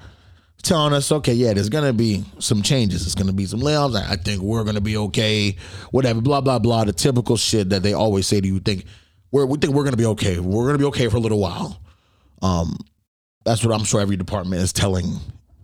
telling 0.63 0.93
us, 0.93 1.11
okay, 1.11 1.33
yeah, 1.33 1.53
there's 1.53 1.69
gonna 1.69 1.93
be 1.93 2.25
some 2.39 2.63
changes. 2.63 3.07
It's 3.07 3.15
gonna 3.15 3.33
be 3.33 3.47
some 3.47 3.61
layoffs. 3.61 3.95
I 3.95 4.17
think 4.17 4.43
we're 4.43 4.65
gonna 4.65 4.81
be 4.81 4.97
okay. 4.97 5.57
Whatever, 5.91 6.21
blah 6.21 6.41
blah 6.41 6.59
blah. 6.59 6.85
The 6.85 6.93
typical 6.93 7.37
shit 7.37 7.71
that 7.71 7.83
they 7.83 7.93
always 7.93 8.27
say 8.27 8.41
to 8.41 8.47
you. 8.47 8.61
Think 8.61 8.85
we're 9.31 9.47
we 9.47 9.59
think 9.59 9.75
we're 9.75 9.85
gonna 9.85 9.97
be 9.97 10.07
okay. 10.07 10.39
We're 10.39 10.67
gonna 10.67 10.79
be 10.79 10.85
okay 10.87 11.09
for 11.09 11.17
a 11.17 11.21
little 11.21 11.41
while. 11.41 11.81
Um, 12.43 12.77
that's 13.45 13.65
what 13.65 13.75
I'm 13.75 13.85
sure 13.85 14.01
every 14.01 14.17
department 14.17 14.63
is 14.63 14.73
telling 14.73 15.19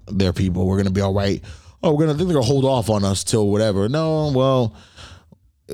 their 0.09 0.33
people. 0.33 0.67
We're 0.67 0.79
gonna 0.79 0.91
be 0.91 1.01
all 1.01 1.15
right. 1.15 1.43
Oh, 1.83 1.93
we're 1.93 2.07
gonna 2.07 2.17
think 2.17 2.29
they're 2.29 2.35
gonna 2.35 2.47
hold 2.47 2.65
off 2.65 2.91
on 2.91 3.05
us 3.05 3.25
till 3.25 3.49
whatever. 3.49 3.89
No, 3.89 4.33
well, 4.35 4.75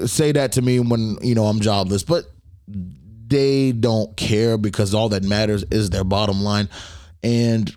say 0.07 0.33
that 0.33 0.53
to 0.53 0.63
me 0.63 0.81
when 0.81 1.17
you 1.23 1.35
know 1.35 1.47
I'm 1.47 1.61
jobless, 1.61 2.03
but 2.03 2.25
they 2.67 3.73
don't 3.73 4.17
care 4.17 4.59
because 4.59 4.95
all 4.95 5.11
that 5.11 5.23
matters 5.23 5.65
is 5.71 5.91
their 5.91 6.05
bottom 6.05 6.43
line, 6.43 6.69
and 7.23 7.75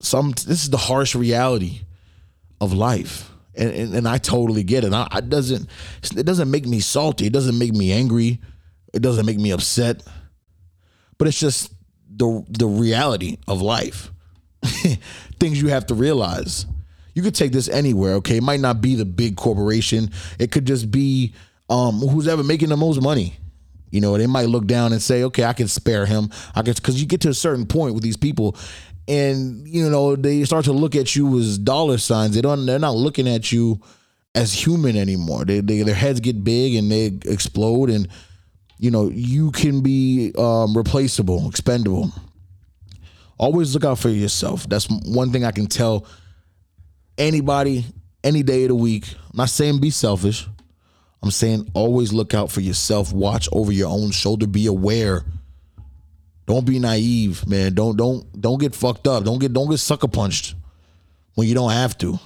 some 0.00 0.30
this 0.30 0.62
is 0.62 0.70
the 0.70 0.76
harsh 0.76 1.14
reality 1.14 1.80
of 2.60 2.72
life. 2.72 3.30
And, 3.58 3.70
and, 3.70 3.94
and 3.94 4.08
I 4.08 4.18
totally 4.18 4.62
get 4.62 4.84
it. 4.84 4.92
I, 4.92 5.08
it 5.14 5.30
doesn't 5.30 5.68
it 6.14 6.26
doesn't 6.26 6.50
make 6.50 6.66
me 6.66 6.80
salty. 6.80 7.26
It 7.26 7.32
doesn't 7.32 7.58
make 7.58 7.72
me 7.72 7.92
angry. 7.92 8.40
It 8.92 9.00
doesn't 9.00 9.24
make 9.24 9.38
me 9.38 9.50
upset. 9.50 10.02
But 11.18 11.28
it's 11.28 11.40
just 11.40 11.72
the 12.08 12.44
the 12.48 12.66
reality 12.66 13.38
of 13.48 13.62
life. 13.62 14.10
things 15.38 15.60
you 15.60 15.68
have 15.68 15.86
to 15.86 15.94
realize. 15.94 16.66
You 17.14 17.22
could 17.22 17.34
take 17.34 17.52
this 17.52 17.68
anywhere, 17.68 18.14
okay? 18.14 18.36
It 18.36 18.42
might 18.42 18.60
not 18.60 18.80
be 18.80 18.94
the 18.94 19.06
big 19.06 19.36
corporation. 19.36 20.10
It 20.38 20.52
could 20.52 20.66
just 20.66 20.90
be 20.90 21.34
um, 21.70 21.98
who's 22.00 22.28
ever 22.28 22.42
making 22.42 22.68
the 22.68 22.76
most 22.76 23.00
money. 23.00 23.36
You 23.90 24.00
know, 24.00 24.18
they 24.18 24.26
might 24.26 24.48
look 24.48 24.66
down 24.66 24.92
and 24.92 25.00
say, 25.00 25.22
okay, 25.24 25.44
I 25.44 25.52
can 25.52 25.68
spare 25.68 26.04
him. 26.04 26.30
I 26.54 26.62
guess 26.62 26.78
because 26.78 27.00
you 27.00 27.06
get 27.06 27.22
to 27.22 27.30
a 27.30 27.34
certain 27.34 27.66
point 27.66 27.94
with 27.94 28.02
these 28.02 28.16
people, 28.16 28.56
and 29.08 29.66
you 29.68 29.88
know 29.88 30.16
they 30.16 30.44
start 30.44 30.64
to 30.64 30.72
look 30.72 30.96
at 30.96 31.14
you 31.14 31.38
as 31.38 31.58
dollar 31.58 31.96
signs. 31.98 32.34
They 32.34 32.40
don't. 32.40 32.66
They're 32.66 32.78
not 32.78 32.96
looking 32.96 33.28
at 33.28 33.52
you 33.52 33.80
as 34.34 34.52
human 34.52 34.96
anymore. 34.96 35.44
They, 35.44 35.60
they 35.60 35.82
their 35.82 35.94
heads 35.94 36.20
get 36.20 36.42
big 36.42 36.74
and 36.74 36.90
they 36.90 37.06
explode, 37.30 37.88
and 37.88 38.08
you 38.78 38.90
know 38.90 39.08
you 39.08 39.52
can 39.52 39.80
be 39.80 40.32
um, 40.36 40.76
replaceable, 40.76 41.48
expendable 41.48 42.10
always 43.38 43.74
look 43.74 43.84
out 43.84 43.98
for 43.98 44.08
yourself. 44.08 44.68
That's 44.68 44.88
one 44.88 45.32
thing 45.32 45.44
I 45.44 45.52
can 45.52 45.66
tell 45.66 46.06
anybody 47.18 47.84
any 48.24 48.42
day 48.42 48.64
of 48.64 48.68
the 48.68 48.74
week. 48.74 49.06
I'm 49.12 49.36
not 49.36 49.50
saying 49.50 49.80
be 49.80 49.90
selfish. 49.90 50.46
I'm 51.22 51.30
saying 51.30 51.70
always 51.74 52.12
look 52.12 52.34
out 52.34 52.50
for 52.50 52.60
yourself. 52.60 53.12
Watch 53.12 53.48
over 53.52 53.72
your 53.72 53.88
own 53.88 54.10
shoulder. 54.10 54.46
Be 54.46 54.66
aware. 54.66 55.24
Don't 56.46 56.64
be 56.64 56.78
naive, 56.78 57.46
man. 57.46 57.74
Don't 57.74 57.96
don't 57.96 58.40
don't 58.40 58.60
get 58.60 58.74
fucked 58.74 59.08
up. 59.08 59.24
Don't 59.24 59.38
get 59.38 59.52
don't 59.52 59.68
get 59.68 59.78
sucker 59.78 60.08
punched 60.08 60.54
when 61.34 61.48
you 61.48 61.54
don't 61.54 61.72
have 61.72 61.98
to. 61.98 62.18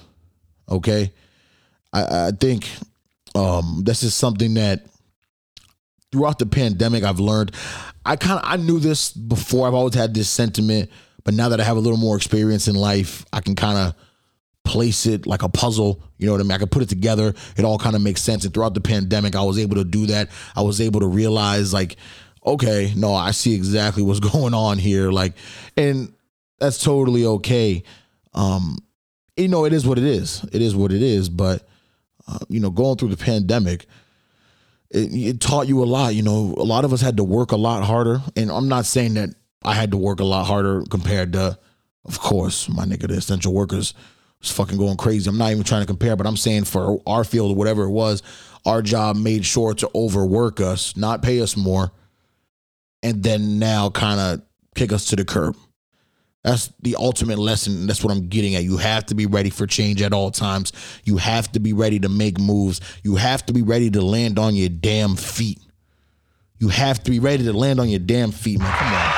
Okay. 0.69 1.11
I, 1.91 2.27
I 2.27 2.31
think 2.31 2.69
um 3.33 3.81
this 3.83 4.03
is 4.03 4.13
something 4.13 4.53
that 4.53 4.85
throughout 6.11 6.39
the 6.39 6.45
pandemic 6.45 7.03
I've 7.03 7.19
learned. 7.19 7.51
I 8.05 8.15
kind 8.15 8.39
of 8.39 8.45
I 8.45 8.57
knew 8.57 8.79
this 8.79 9.11
before. 9.11 9.67
I've 9.67 9.73
always 9.73 9.93
had 9.93 10.13
this 10.13 10.29
sentiment, 10.29 10.89
but 11.23 11.33
now 11.33 11.49
that 11.49 11.59
I 11.59 11.63
have 11.63 11.77
a 11.77 11.81
little 11.81 11.99
more 11.99 12.15
experience 12.15 12.67
in 12.67 12.75
life, 12.75 13.25
I 13.31 13.41
can 13.41 13.55
kind 13.55 13.77
of 13.77 13.95
place 14.63 15.05
it 15.05 15.25
like 15.25 15.43
a 15.43 15.49
puzzle. 15.49 16.01
You 16.17 16.27
know 16.27 16.33
what 16.33 16.41
I 16.41 16.43
mean? 16.43 16.51
I 16.51 16.57
can 16.57 16.69
put 16.69 16.83
it 16.83 16.89
together. 16.89 17.33
It 17.57 17.65
all 17.65 17.77
kind 17.77 17.95
of 17.95 18.01
makes 18.01 18.21
sense. 18.21 18.45
And 18.45 18.53
throughout 18.53 18.73
the 18.73 18.81
pandemic, 18.81 19.35
I 19.35 19.43
was 19.43 19.57
able 19.59 19.75
to 19.75 19.83
do 19.83 20.07
that. 20.07 20.29
I 20.55 20.61
was 20.61 20.81
able 20.81 20.99
to 20.99 21.07
realize 21.07 21.73
like, 21.73 21.97
okay, 22.45 22.93
no, 22.95 23.13
I 23.13 23.31
see 23.31 23.55
exactly 23.55 24.03
what's 24.03 24.19
going 24.31 24.53
on 24.53 24.77
here. 24.77 25.11
Like, 25.11 25.33
and 25.77 26.13
that's 26.59 26.79
totally 26.79 27.25
okay. 27.25 27.83
Um, 28.33 28.77
you 29.37 29.47
know, 29.47 29.65
it 29.65 29.73
is 29.73 29.85
what 29.85 29.97
it 29.97 30.03
is. 30.03 30.43
It 30.51 30.61
is 30.61 30.75
what 30.75 30.91
it 30.91 31.01
is. 31.01 31.29
But 31.29 31.67
uh, 32.27 32.39
you 32.49 32.59
know, 32.59 32.69
going 32.69 32.97
through 32.97 33.09
the 33.09 33.17
pandemic, 33.17 33.87
it, 34.93 35.13
it 35.13 35.39
taught 35.41 35.67
you 35.67 35.83
a 35.83 35.85
lot. 35.85 36.15
You 36.15 36.23
know, 36.23 36.53
a 36.57 36.63
lot 36.63 36.85
of 36.85 36.93
us 36.93 37.01
had 37.01 37.17
to 37.17 37.23
work 37.23 37.51
a 37.51 37.57
lot 37.57 37.83
harder, 37.83 38.21
and 38.35 38.51
I'm 38.51 38.67
not 38.67 38.85
saying 38.85 39.15
that 39.15 39.29
I 39.63 39.73
had 39.73 39.91
to 39.91 39.97
work 39.97 40.19
a 40.19 40.25
lot 40.25 40.45
harder 40.45 40.83
compared 40.89 41.33
to, 41.33 41.57
of 42.05 42.19
course, 42.19 42.67
my 42.69 42.85
nigga, 42.85 43.07
the 43.07 43.15
essential 43.15 43.53
workers 43.53 43.93
was 44.39 44.51
fucking 44.51 44.77
going 44.77 44.97
crazy. 44.97 45.29
I'm 45.29 45.37
not 45.37 45.51
even 45.51 45.63
trying 45.63 45.81
to 45.81 45.87
compare, 45.87 46.15
but 46.15 46.27
I'm 46.27 46.37
saying 46.37 46.65
for 46.65 47.01
our 47.05 47.23
field 47.23 47.51
or 47.51 47.55
whatever 47.55 47.83
it 47.83 47.91
was, 47.91 48.23
our 48.65 48.81
job 48.81 49.15
made 49.15 49.45
sure 49.45 49.73
to 49.75 49.89
overwork 49.95 50.59
us, 50.59 50.97
not 50.97 51.21
pay 51.21 51.41
us 51.41 51.55
more, 51.55 51.91
and 53.03 53.23
then 53.23 53.59
now 53.59 53.89
kind 53.89 54.19
of 54.19 54.41
kick 54.75 54.91
us 54.91 55.05
to 55.05 55.15
the 55.15 55.25
curb. 55.25 55.55
That's 56.43 56.71
the 56.81 56.95
ultimate 56.95 57.37
lesson. 57.37 57.85
That's 57.85 58.03
what 58.03 58.11
I'm 58.11 58.27
getting 58.27 58.55
at. 58.55 58.63
You 58.63 58.77
have 58.77 59.05
to 59.07 59.15
be 59.15 59.27
ready 59.27 59.51
for 59.51 59.67
change 59.67 60.01
at 60.01 60.11
all 60.11 60.31
times. 60.31 60.73
You 61.03 61.17
have 61.17 61.51
to 61.51 61.59
be 61.59 61.73
ready 61.73 61.99
to 61.99 62.09
make 62.09 62.39
moves. 62.39 62.81
You 63.03 63.15
have 63.15 63.45
to 63.45 63.53
be 63.53 63.61
ready 63.61 63.91
to 63.91 64.01
land 64.01 64.39
on 64.39 64.55
your 64.55 64.69
damn 64.69 65.15
feet. 65.15 65.59
You 66.57 66.69
have 66.69 67.03
to 67.03 67.11
be 67.11 67.19
ready 67.19 67.43
to 67.43 67.53
land 67.53 67.79
on 67.79 67.89
your 67.89 67.99
damn 67.99 68.31
feet, 68.31 68.59
man. 68.59 68.71
Come 68.71 68.93
on. 68.93 69.13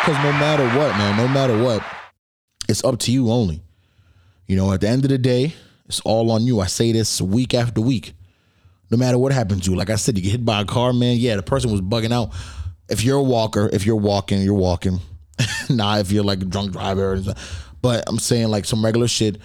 Because 0.00 0.22
no 0.22 0.32
matter 0.32 0.66
what, 0.78 0.96
man, 0.98 1.16
no 1.16 1.26
matter 1.26 1.62
what, 1.62 1.82
it's 2.68 2.84
up 2.84 2.98
to 3.00 3.12
you 3.12 3.30
only. 3.30 3.62
You 4.46 4.56
know, 4.56 4.70
at 4.72 4.82
the 4.82 4.88
end 4.88 5.04
of 5.04 5.10
the 5.10 5.16
day, 5.16 5.54
it's 5.86 6.00
all 6.00 6.30
on 6.30 6.42
you. 6.42 6.60
I 6.60 6.66
say 6.66 6.92
this 6.92 7.22
week 7.22 7.54
after 7.54 7.80
week. 7.80 8.12
No 8.90 8.98
matter 8.98 9.16
what 9.16 9.32
happens 9.32 9.64
to 9.64 9.70
you, 9.70 9.76
like 9.76 9.88
I 9.88 9.96
said, 9.96 10.18
you 10.18 10.22
get 10.22 10.32
hit 10.32 10.44
by 10.44 10.60
a 10.60 10.66
car, 10.66 10.92
man. 10.92 11.16
Yeah, 11.16 11.36
the 11.36 11.42
person 11.42 11.72
was 11.72 11.80
bugging 11.80 12.12
out. 12.12 12.34
If 12.88 13.02
you're 13.02 13.18
a 13.18 13.22
walker, 13.22 13.70
if 13.72 13.86
you're 13.86 13.96
walking, 13.96 14.42
you're 14.42 14.54
walking. 14.54 15.00
nah, 15.70 15.98
if 15.98 16.12
you're 16.12 16.24
like 16.24 16.42
a 16.42 16.44
drunk 16.44 16.72
driver, 16.72 17.20
but 17.80 18.04
I'm 18.06 18.18
saying 18.18 18.48
like 18.48 18.64
some 18.64 18.84
regular 18.84 19.08
shit. 19.08 19.38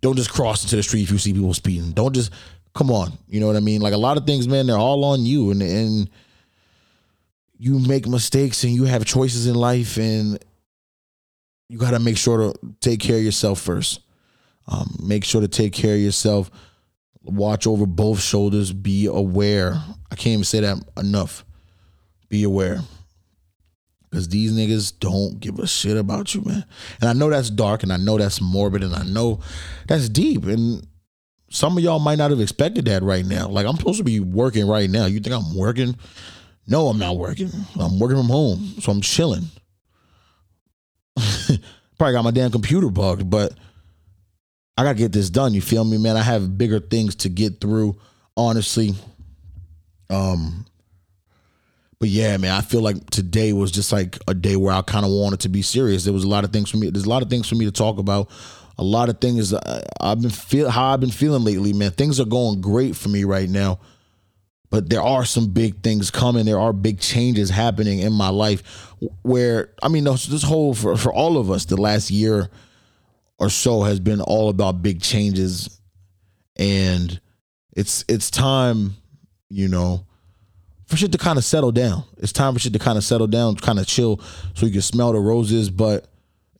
Don't 0.00 0.16
just 0.16 0.30
cross 0.30 0.62
into 0.62 0.76
the 0.76 0.82
street 0.82 1.04
if 1.04 1.10
you 1.10 1.18
see 1.18 1.32
people 1.32 1.54
speeding. 1.54 1.92
Don't 1.92 2.14
just 2.14 2.30
come 2.74 2.90
on. 2.90 3.12
You 3.26 3.40
know 3.40 3.46
what 3.46 3.56
I 3.56 3.60
mean? 3.60 3.80
Like 3.80 3.94
a 3.94 3.98
lot 3.98 4.16
of 4.16 4.26
things, 4.26 4.46
man, 4.46 4.66
they're 4.66 4.76
all 4.76 5.04
on 5.04 5.24
you, 5.24 5.50
and 5.50 5.62
and 5.62 6.10
you 7.58 7.78
make 7.78 8.06
mistakes 8.06 8.64
and 8.64 8.72
you 8.72 8.84
have 8.84 9.04
choices 9.04 9.46
in 9.46 9.54
life, 9.54 9.96
and 9.96 10.38
you 11.68 11.78
got 11.78 11.92
to 11.92 11.98
make 11.98 12.16
sure 12.16 12.52
to 12.52 12.74
take 12.80 13.00
care 13.00 13.16
of 13.16 13.22
yourself 13.22 13.60
first. 13.60 14.00
Um, 14.66 14.96
make 15.02 15.24
sure 15.24 15.40
to 15.40 15.48
take 15.48 15.72
care 15.72 15.94
of 15.94 16.00
yourself. 16.00 16.50
Watch 17.22 17.66
over 17.66 17.86
both 17.86 18.20
shoulders. 18.20 18.72
Be 18.72 19.06
aware. 19.06 19.82
I 20.10 20.16
can't 20.16 20.34
even 20.34 20.44
say 20.44 20.60
that 20.60 20.82
enough. 20.98 21.43
Be 22.34 22.42
aware. 22.42 22.80
Because 24.10 24.28
these 24.28 24.52
niggas 24.52 24.98
don't 24.98 25.38
give 25.38 25.60
a 25.60 25.68
shit 25.68 25.96
about 25.96 26.34
you, 26.34 26.40
man. 26.40 26.64
And 27.00 27.08
I 27.08 27.12
know 27.12 27.30
that's 27.30 27.48
dark 27.48 27.84
and 27.84 27.92
I 27.92 27.96
know 27.96 28.18
that's 28.18 28.40
morbid 28.40 28.82
and 28.82 28.92
I 28.92 29.04
know 29.04 29.38
that's 29.86 30.08
deep. 30.08 30.44
And 30.46 30.84
some 31.48 31.78
of 31.78 31.84
y'all 31.84 32.00
might 32.00 32.18
not 32.18 32.32
have 32.32 32.40
expected 32.40 32.86
that 32.86 33.04
right 33.04 33.24
now. 33.24 33.46
Like, 33.46 33.66
I'm 33.66 33.76
supposed 33.76 33.98
to 33.98 34.04
be 34.04 34.18
working 34.18 34.66
right 34.66 34.90
now. 34.90 35.06
You 35.06 35.20
think 35.20 35.32
I'm 35.32 35.56
working? 35.56 35.94
No, 36.66 36.88
I'm 36.88 36.98
not 36.98 37.18
working. 37.18 37.52
I'm 37.78 38.00
working 38.00 38.16
from 38.16 38.26
home. 38.26 38.74
So 38.80 38.90
I'm 38.90 39.00
chilling. 39.00 39.44
Probably 41.98 42.14
got 42.14 42.24
my 42.24 42.32
damn 42.32 42.50
computer 42.50 42.90
bugged, 42.90 43.30
but 43.30 43.52
I 44.76 44.82
gotta 44.82 44.98
get 44.98 45.12
this 45.12 45.30
done. 45.30 45.54
You 45.54 45.60
feel 45.60 45.84
me, 45.84 45.98
man? 45.98 46.16
I 46.16 46.22
have 46.22 46.58
bigger 46.58 46.80
things 46.80 47.14
to 47.14 47.28
get 47.28 47.60
through, 47.60 47.96
honestly. 48.36 48.92
Um, 50.10 50.66
but 51.98 52.08
yeah, 52.08 52.36
man, 52.36 52.52
I 52.52 52.60
feel 52.60 52.80
like 52.80 53.08
today 53.10 53.52
was 53.52 53.70
just 53.70 53.92
like 53.92 54.18
a 54.28 54.34
day 54.34 54.56
where 54.56 54.74
I 54.74 54.82
kind 54.82 55.04
of 55.04 55.12
wanted 55.12 55.40
to 55.40 55.48
be 55.48 55.62
serious. 55.62 56.04
There 56.04 56.12
was 56.12 56.24
a 56.24 56.28
lot 56.28 56.44
of 56.44 56.52
things 56.52 56.70
for 56.70 56.76
me. 56.76 56.90
There's 56.90 57.06
a 57.06 57.10
lot 57.10 57.22
of 57.22 57.30
things 57.30 57.48
for 57.48 57.54
me 57.54 57.64
to 57.64 57.72
talk 57.72 57.98
about. 57.98 58.30
A 58.76 58.84
lot 58.84 59.08
of 59.08 59.20
things 59.20 59.52
uh, 59.52 59.82
I've 60.00 60.20
been 60.20 60.30
feel 60.30 60.68
how 60.68 60.92
I've 60.92 61.00
been 61.00 61.10
feeling 61.10 61.44
lately, 61.44 61.72
man. 61.72 61.92
Things 61.92 62.18
are 62.18 62.24
going 62.24 62.60
great 62.60 62.96
for 62.96 63.08
me 63.08 63.22
right 63.22 63.48
now, 63.48 63.78
but 64.70 64.90
there 64.90 65.02
are 65.02 65.24
some 65.24 65.48
big 65.48 65.82
things 65.82 66.10
coming. 66.10 66.44
There 66.44 66.58
are 66.58 66.72
big 66.72 66.98
changes 66.98 67.50
happening 67.50 68.00
in 68.00 68.12
my 68.12 68.30
life. 68.30 68.90
Where 69.22 69.70
I 69.80 69.88
mean, 69.88 70.04
this 70.04 70.42
whole 70.42 70.74
for 70.74 70.96
for 70.96 71.12
all 71.12 71.38
of 71.38 71.52
us, 71.52 71.66
the 71.66 71.76
last 71.76 72.10
year 72.10 72.50
or 73.38 73.48
so 73.50 73.82
has 73.82 74.00
been 74.00 74.20
all 74.20 74.48
about 74.48 74.82
big 74.82 75.00
changes 75.00 75.80
and 76.56 77.20
it's 77.76 78.04
it's 78.08 78.30
time 78.30 78.94
you 79.48 79.68
know 79.68 80.06
for 80.86 80.96
shit 80.96 81.12
to 81.12 81.18
kind 81.18 81.38
of 81.38 81.44
settle 81.44 81.72
down. 81.72 82.04
It's 82.18 82.32
time 82.32 82.54
for 82.54 82.60
shit 82.60 82.72
to 82.72 82.78
kind 82.78 82.98
of 82.98 83.04
settle 83.04 83.26
down 83.26 83.56
kind 83.56 83.78
of 83.78 83.86
chill 83.86 84.20
so 84.54 84.66
you 84.66 84.72
can 84.72 84.82
smell 84.82 85.12
the 85.12 85.20
roses 85.20 85.70
but 85.70 86.08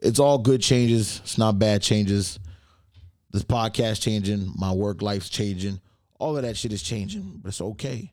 it's 0.01 0.19
all 0.19 0.39
good 0.39 0.61
changes. 0.61 1.21
It's 1.23 1.39
not 1.39 1.59
bad 1.59 1.83
changes. 1.83 2.39
This 3.31 3.43
podcast 3.43 4.03
changing 4.03 4.53
my 4.57 4.73
work 4.73 5.03
life's 5.03 5.29
changing. 5.29 5.81
All 6.19 6.37
of 6.37 6.43
that 6.43 6.57
shit 6.57 6.73
is 6.73 6.83
changing 6.83 7.41
but 7.43 7.49
it's 7.49 7.61
okay. 7.61 8.13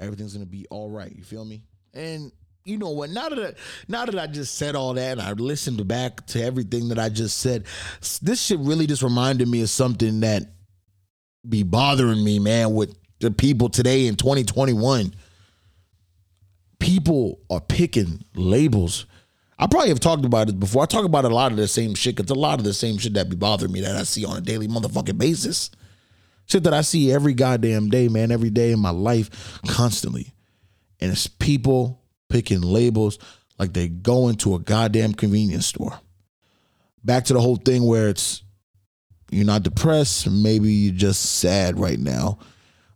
Everything's 0.00 0.32
gonna 0.32 0.46
be 0.46 0.66
all 0.70 0.90
right 0.90 1.14
you 1.14 1.24
feel 1.24 1.44
me? 1.44 1.64
And 1.94 2.32
you 2.64 2.76
know 2.76 2.90
what? 2.90 3.10
Now 3.10 3.28
that 3.30 3.38
I, 3.38 3.52
now 3.88 4.04
that 4.04 4.18
I 4.18 4.26
just 4.26 4.56
said 4.56 4.76
all 4.76 4.92
that 4.94 5.12
and 5.18 5.22
I 5.22 5.32
listened 5.32 5.86
back 5.88 6.26
to 6.28 6.42
everything 6.42 6.88
that 6.88 6.98
I 6.98 7.08
just 7.08 7.38
said, 7.38 7.64
this 8.22 8.42
shit 8.42 8.58
really 8.60 8.86
just 8.86 9.02
reminded 9.02 9.48
me 9.48 9.62
of 9.62 9.70
something 9.70 10.20
that 10.20 10.42
be 11.48 11.62
bothering 11.62 12.22
me, 12.22 12.38
man, 12.38 12.74
with 12.74 12.94
the 13.20 13.30
people 13.30 13.68
today 13.68 14.06
in 14.06 14.16
2021. 14.16 15.14
People 16.78 17.40
are 17.50 17.60
picking 17.60 18.24
labels. 18.34 19.06
I 19.58 19.66
probably 19.66 19.88
have 19.88 20.00
talked 20.00 20.24
about 20.24 20.48
it 20.48 20.60
before. 20.60 20.82
I 20.82 20.86
talk 20.86 21.04
about 21.04 21.24
a 21.24 21.28
lot 21.28 21.50
of 21.50 21.58
the 21.58 21.66
same 21.66 21.94
shit 21.94 22.16
because 22.16 22.30
a 22.30 22.34
lot 22.34 22.58
of 22.58 22.64
the 22.64 22.72
same 22.72 22.98
shit 22.98 23.14
that 23.14 23.28
be 23.28 23.36
bothering 23.36 23.72
me 23.72 23.80
that 23.80 23.96
I 23.96 24.04
see 24.04 24.24
on 24.24 24.36
a 24.36 24.40
daily 24.40 24.68
motherfucking 24.68 25.18
basis. 25.18 25.70
Shit 26.46 26.64
that 26.64 26.72
I 26.74 26.80
see 26.80 27.12
every 27.12 27.34
goddamn 27.34 27.90
day, 27.90 28.08
man, 28.08 28.30
every 28.30 28.50
day 28.50 28.72
in 28.72 28.80
my 28.80 28.90
life, 28.90 29.60
constantly. 29.66 30.32
And 31.00 31.10
it's 31.10 31.26
people 31.26 32.02
picking 32.28 32.60
labels 32.60 33.18
like 33.58 33.72
they 33.72 33.88
go 33.88 34.28
into 34.28 34.54
a 34.54 34.58
goddamn 34.58 35.14
convenience 35.14 35.66
store. 35.66 35.98
Back 37.04 37.24
to 37.24 37.34
the 37.34 37.40
whole 37.40 37.56
thing 37.56 37.84
where 37.84 38.08
it's 38.08 38.42
you're 39.30 39.44
not 39.44 39.62
depressed, 39.62 40.30
maybe 40.30 40.72
you're 40.72 40.94
just 40.94 41.22
sad 41.38 41.78
right 41.78 41.98
now. 41.98 42.38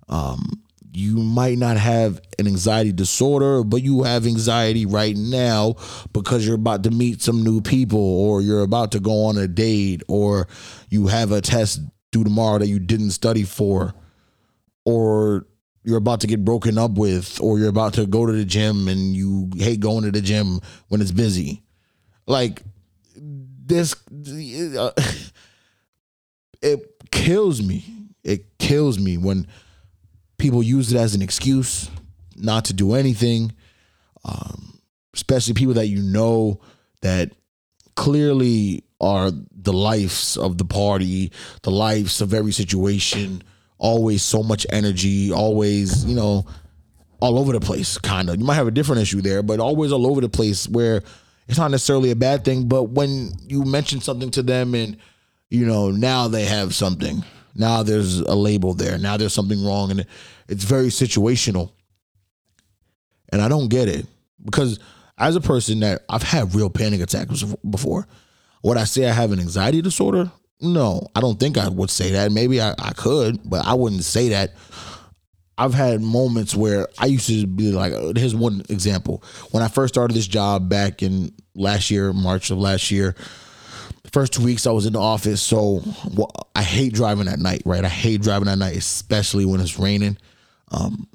Um, 0.09 0.63
you 0.95 1.17
might 1.17 1.57
not 1.57 1.79
have 1.79 2.21
an 2.39 2.47
anxiety 2.47 2.93
disorder, 2.93 3.65
but 3.65 3.83
you 3.83 4.03
have 4.03 4.27
anxiety 4.27 4.85
right 4.85 5.17
now 5.17 5.77
because 6.13 6.47
you're 6.47 6.57
about 6.57 6.83
to 6.85 6.91
meet 6.91 7.23
some 7.23 7.43
new 7.43 7.63
people 7.63 7.99
or 7.99 8.43
you're 8.43 8.63
about 8.63 8.93
to 8.93 9.01
go 9.01 9.25
on 9.25 9.39
a 9.39 9.49
date 9.49 10.03
or 10.09 10.47
you 10.91 11.07
have 11.07 11.33
a 11.33 11.41
test 11.41 11.81
due 12.11 12.23
tomorrow 12.23 12.59
that 12.59 12.69
you 12.69 12.79
didn't 12.79 13.13
study 13.13 13.43
for 13.43 13.95
or 14.85 15.47
you're 15.83 15.97
about 15.97 16.21
to 16.21 16.27
get 16.27 16.45
broken 16.45 16.77
up 16.77 16.93
with 16.93 17.41
or 17.41 17.59
you're 17.59 17.69
about 17.69 17.95
to 17.95 18.07
go 18.07 18.27
to 18.27 18.33
the 18.33 18.45
gym 18.45 18.87
and 18.87 19.17
you 19.17 19.51
hate 19.57 19.81
going 19.81 20.05
to 20.05 20.11
the 20.11 20.21
gym 20.21 20.61
when 20.89 21.01
it's 21.01 21.11
busy. 21.11 21.63
Like 22.27 22.63
this 23.17 23.95
uh, 24.77 24.91
it 26.63 27.11
kills 27.11 27.63
me. 27.63 27.85
It 28.23 28.59
kills 28.59 28.99
me 28.99 29.17
when 29.17 29.47
people 30.43 30.63
use 30.63 30.93
it 30.93 30.99
as 30.99 31.15
an 31.15 31.23
excuse 31.23 31.91
not 32.37 32.67
to 32.67 32.73
do 32.73 32.95
anything 32.95 33.53
um, 34.25 34.79
especially 35.15 35.55
people 35.55 35.75
that 35.75 35.87
you 35.87 36.03
know 36.03 36.61
that 37.01 37.33
clearly 37.97 38.85
are 39.01 39.31
the 39.31 39.73
lives 39.73 40.37
of 40.37 40.59
the 40.59 40.65
party 40.65 41.33
the 41.63 41.71
lives 41.71 42.21
of 42.21 42.35
every 42.35 42.53
situation 42.53 43.43
always 43.83 44.23
so 44.23 44.43
much 44.45 44.65
energy, 44.71 45.33
always, 45.33 46.05
you 46.05 46.15
know, 46.15 46.47
all 47.21 47.39
over 47.39 47.53
the 47.53 47.61
place, 47.61 47.99
kind 47.99 48.31
of. 48.31 48.39
You 48.39 48.45
might 48.45 48.55
have 48.55 48.69
a 48.69 48.73
different 48.73 49.03
issue 49.03 49.21
there, 49.21 49.43
but 49.43 49.61
always 49.61 49.93
all 49.93 50.07
over 50.07 50.21
the 50.21 50.29
place 50.29 50.69
where 50.69 51.03
it's 51.49 51.59
not 51.59 51.71
necessarily 51.71 52.13
a 52.13 52.17
bad 52.17 52.45
thing. 52.45 52.69
But 52.69 52.85
when 52.85 53.33
you 53.49 53.65
mention 53.65 54.01
something 54.01 54.31
to 54.31 54.43
them 54.43 54.75
and, 54.75 54.97
you 55.51 55.67
know, 55.67 55.91
now 55.91 56.29
they 56.29 56.45
have 56.45 56.75
something, 56.77 57.25
now 57.55 57.83
there's 57.83 58.21
a 58.21 58.35
label 58.35 58.75
there, 58.75 58.99
now 58.99 59.17
there's 59.17 59.35
something 59.35 59.65
wrong, 59.65 59.91
and 59.91 60.07
it's 60.49 60.65
very 60.65 60.89
situational. 60.89 61.73
And 63.33 63.41
I 63.41 63.49
don't 63.49 63.69
get 63.69 63.89
it 63.89 64.07
because 64.45 64.79
as 65.19 65.37
a 65.37 65.41
person 65.41 65.81
that 65.81 66.03
I've 66.09 66.23
had 66.23 66.55
real 66.55 66.69
panic 66.69 67.01
attacks 67.01 67.43
before, 67.69 68.07
would 68.63 68.77
I 68.77 68.85
say 68.85 69.09
I 69.09 69.13
have 69.13 69.33
an 69.33 69.41
anxiety 69.41 69.83
disorder? 69.83 70.31
No, 70.61 71.09
I 71.17 71.21
don't 71.21 71.41
think 71.41 71.59
I 71.59 71.69
would 71.69 71.91
say 71.91 72.11
that. 72.13 72.31
Maybe 72.31 72.61
I, 72.61 72.75
I 72.79 72.93
could, 72.93 73.41
but 73.45 73.67
I 73.67 73.75
wouldn't 73.75 74.05
say 74.05 74.29
that. 74.31 74.55
I've 75.59 75.75
had 75.75 76.01
moments 76.01 76.55
where 76.55 76.89
I 76.99 77.07
used 77.07 77.27
to 77.29 77.47
be 77.47 77.73
like, 77.73 77.93
uh, 77.93 78.13
here's 78.17 78.35
one 78.35 78.63
example. 78.69 79.23
When 79.51 79.63
I 79.63 79.69
first 79.69 79.95
started 79.95 80.15
this 80.15 80.27
job 80.27 80.69
back 80.69 81.03
in 81.03 81.33
last 81.55 81.91
year, 81.91 82.13
March 82.13 82.51
of 82.51 82.59
last 82.59 82.91
year, 82.91 83.15
first 84.13 84.35
two 84.35 84.45
weeks 84.45 84.67
I 84.67 84.71
was 84.71 84.87
in 84.87 84.93
the 84.93 85.01
office. 85.01 85.43
So 85.43 85.83
well, 86.15 86.31
I 86.55 86.63
hate 86.63 86.93
driving 86.93 87.29
at 87.29 87.39
night, 87.39 87.63
right? 87.65 87.85
I 87.85 87.89
hate 87.89 88.23
driving 88.23 88.49
at 88.49 88.59
night, 88.59 88.77
especially 88.77 89.45
when 89.45 89.61
it's 89.61 89.79
raining. 89.79 90.19
Um, 90.71 91.09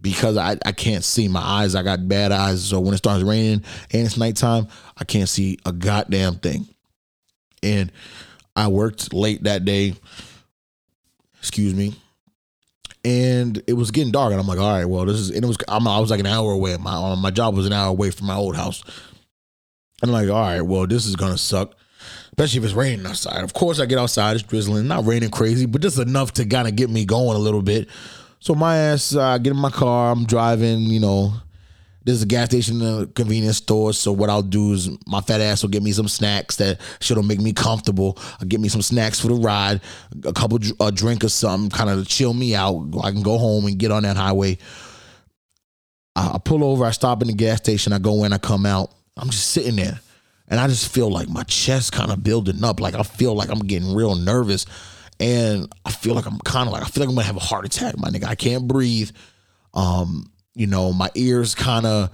because 0.00 0.36
I, 0.36 0.56
I 0.64 0.72
can't 0.72 1.04
see 1.04 1.28
my 1.28 1.40
eyes. 1.40 1.74
I 1.74 1.82
got 1.82 2.08
bad 2.08 2.32
eyes. 2.32 2.64
So 2.64 2.80
when 2.80 2.94
it 2.94 2.98
starts 2.98 3.22
raining 3.22 3.64
and 3.92 4.06
it's 4.06 4.16
nighttime, 4.16 4.68
I 4.96 5.04
can't 5.04 5.28
see 5.28 5.58
a 5.66 5.72
goddamn 5.72 6.36
thing. 6.36 6.68
And 7.62 7.92
I 8.56 8.68
worked 8.68 9.12
late 9.12 9.44
that 9.44 9.64
day. 9.64 9.94
Excuse 11.38 11.74
me. 11.74 11.94
And 13.04 13.62
it 13.66 13.72
was 13.72 13.90
getting 13.90 14.12
dark, 14.12 14.30
and 14.30 14.38
I'm 14.38 14.46
like, 14.46 14.58
all 14.58 14.72
right, 14.72 14.84
well, 14.84 15.06
this 15.06 15.16
is. 15.16 15.30
And 15.30 15.42
it 15.42 15.46
was. 15.46 15.56
I'm, 15.68 15.88
I 15.88 15.98
was 16.00 16.10
like 16.10 16.20
an 16.20 16.26
hour 16.26 16.52
away. 16.52 16.76
My 16.76 17.14
my 17.14 17.30
job 17.30 17.56
was 17.56 17.66
an 17.66 17.72
hour 17.72 17.88
away 17.88 18.10
from 18.10 18.26
my 18.26 18.36
old 18.36 18.56
house. 18.56 18.82
And 20.02 20.10
I'm 20.10 20.12
like, 20.12 20.28
all 20.28 20.42
right, 20.42 20.60
well, 20.60 20.86
this 20.86 21.06
is 21.06 21.16
gonna 21.16 21.38
suck, 21.38 21.74
especially 22.40 22.58
if 22.60 22.64
it's 22.64 22.72
raining 22.72 23.04
outside. 23.04 23.44
Of 23.44 23.52
course, 23.52 23.80
I 23.80 23.84
get 23.84 23.98
outside, 23.98 24.34
it's 24.34 24.42
drizzling, 24.42 24.88
not 24.88 25.04
raining 25.04 25.30
crazy, 25.30 25.66
but 25.66 25.82
just 25.82 25.98
enough 25.98 26.32
to 26.34 26.46
kind 26.46 26.66
of 26.66 26.74
get 26.74 26.88
me 26.88 27.04
going 27.04 27.36
a 27.36 27.38
little 27.38 27.60
bit. 27.60 27.86
So 28.38 28.54
my 28.54 28.78
ass, 28.78 29.14
uh, 29.14 29.22
I 29.22 29.36
get 29.38 29.50
in 29.50 29.58
my 29.58 29.68
car, 29.68 30.10
I'm 30.10 30.24
driving, 30.24 30.80
you 30.84 31.00
know. 31.00 31.34
There's 32.02 32.22
a 32.22 32.26
gas 32.26 32.46
station 32.46 32.80
a 32.80 33.06
convenience 33.08 33.58
store. 33.58 33.92
So 33.92 34.10
what 34.10 34.30
I'll 34.30 34.40
do 34.40 34.72
is 34.72 34.88
my 35.06 35.20
fat 35.20 35.42
ass 35.42 35.62
will 35.62 35.68
get 35.68 35.82
me 35.82 35.92
some 35.92 36.08
snacks 36.08 36.56
that 36.56 36.80
shit'll 37.00 37.22
make 37.22 37.40
me 37.40 37.52
comfortable. 37.52 38.16
I'll 38.40 38.48
get 38.48 38.58
me 38.58 38.70
some 38.70 38.80
snacks 38.80 39.20
for 39.20 39.28
the 39.28 39.34
ride, 39.34 39.82
a 40.24 40.32
couple 40.32 40.58
a 40.80 40.90
drink 40.90 41.22
or 41.22 41.28
something, 41.28 41.68
kind 41.68 41.90
of 41.90 42.08
chill 42.08 42.32
me 42.32 42.54
out. 42.54 42.88
I 43.04 43.10
can 43.10 43.20
go 43.20 43.36
home 43.36 43.66
and 43.66 43.78
get 43.78 43.90
on 43.90 44.04
that 44.04 44.16
highway. 44.16 44.56
I 46.16 46.38
pull 46.42 46.64
over, 46.64 46.86
I 46.86 46.90
stop 46.92 47.20
in 47.20 47.28
the 47.28 47.34
gas 47.34 47.58
station, 47.58 47.92
I 47.92 47.98
go 47.98 48.24
in, 48.24 48.32
I 48.32 48.38
come 48.38 48.64
out. 48.64 48.94
I'm 49.18 49.28
just 49.28 49.50
sitting 49.50 49.76
there. 49.76 50.00
And 50.50 50.58
I 50.58 50.66
just 50.66 50.92
feel 50.92 51.08
like 51.08 51.28
my 51.28 51.44
chest 51.44 51.92
kind 51.92 52.10
of 52.10 52.22
building 52.24 52.62
up. 52.64 52.80
Like 52.80 52.94
I 52.94 53.04
feel 53.04 53.34
like 53.34 53.48
I'm 53.48 53.60
getting 53.60 53.94
real 53.94 54.16
nervous. 54.16 54.66
And 55.20 55.72
I 55.84 55.92
feel 55.92 56.14
like 56.14 56.26
I'm 56.26 56.38
kind 56.40 56.66
of 56.66 56.72
like 56.72 56.82
I 56.82 56.86
feel 56.86 57.02
like 57.02 57.08
I'm 57.08 57.14
gonna 57.14 57.26
have 57.26 57.36
a 57.36 57.40
heart 57.40 57.64
attack, 57.64 57.96
my 57.98 58.08
nigga. 58.08 58.24
I 58.24 58.34
can't 58.34 58.66
breathe. 58.66 59.10
Um, 59.72 60.30
you 60.54 60.66
know, 60.66 60.92
my 60.92 61.08
ears 61.14 61.54
kind 61.54 61.86
of, 61.86 62.10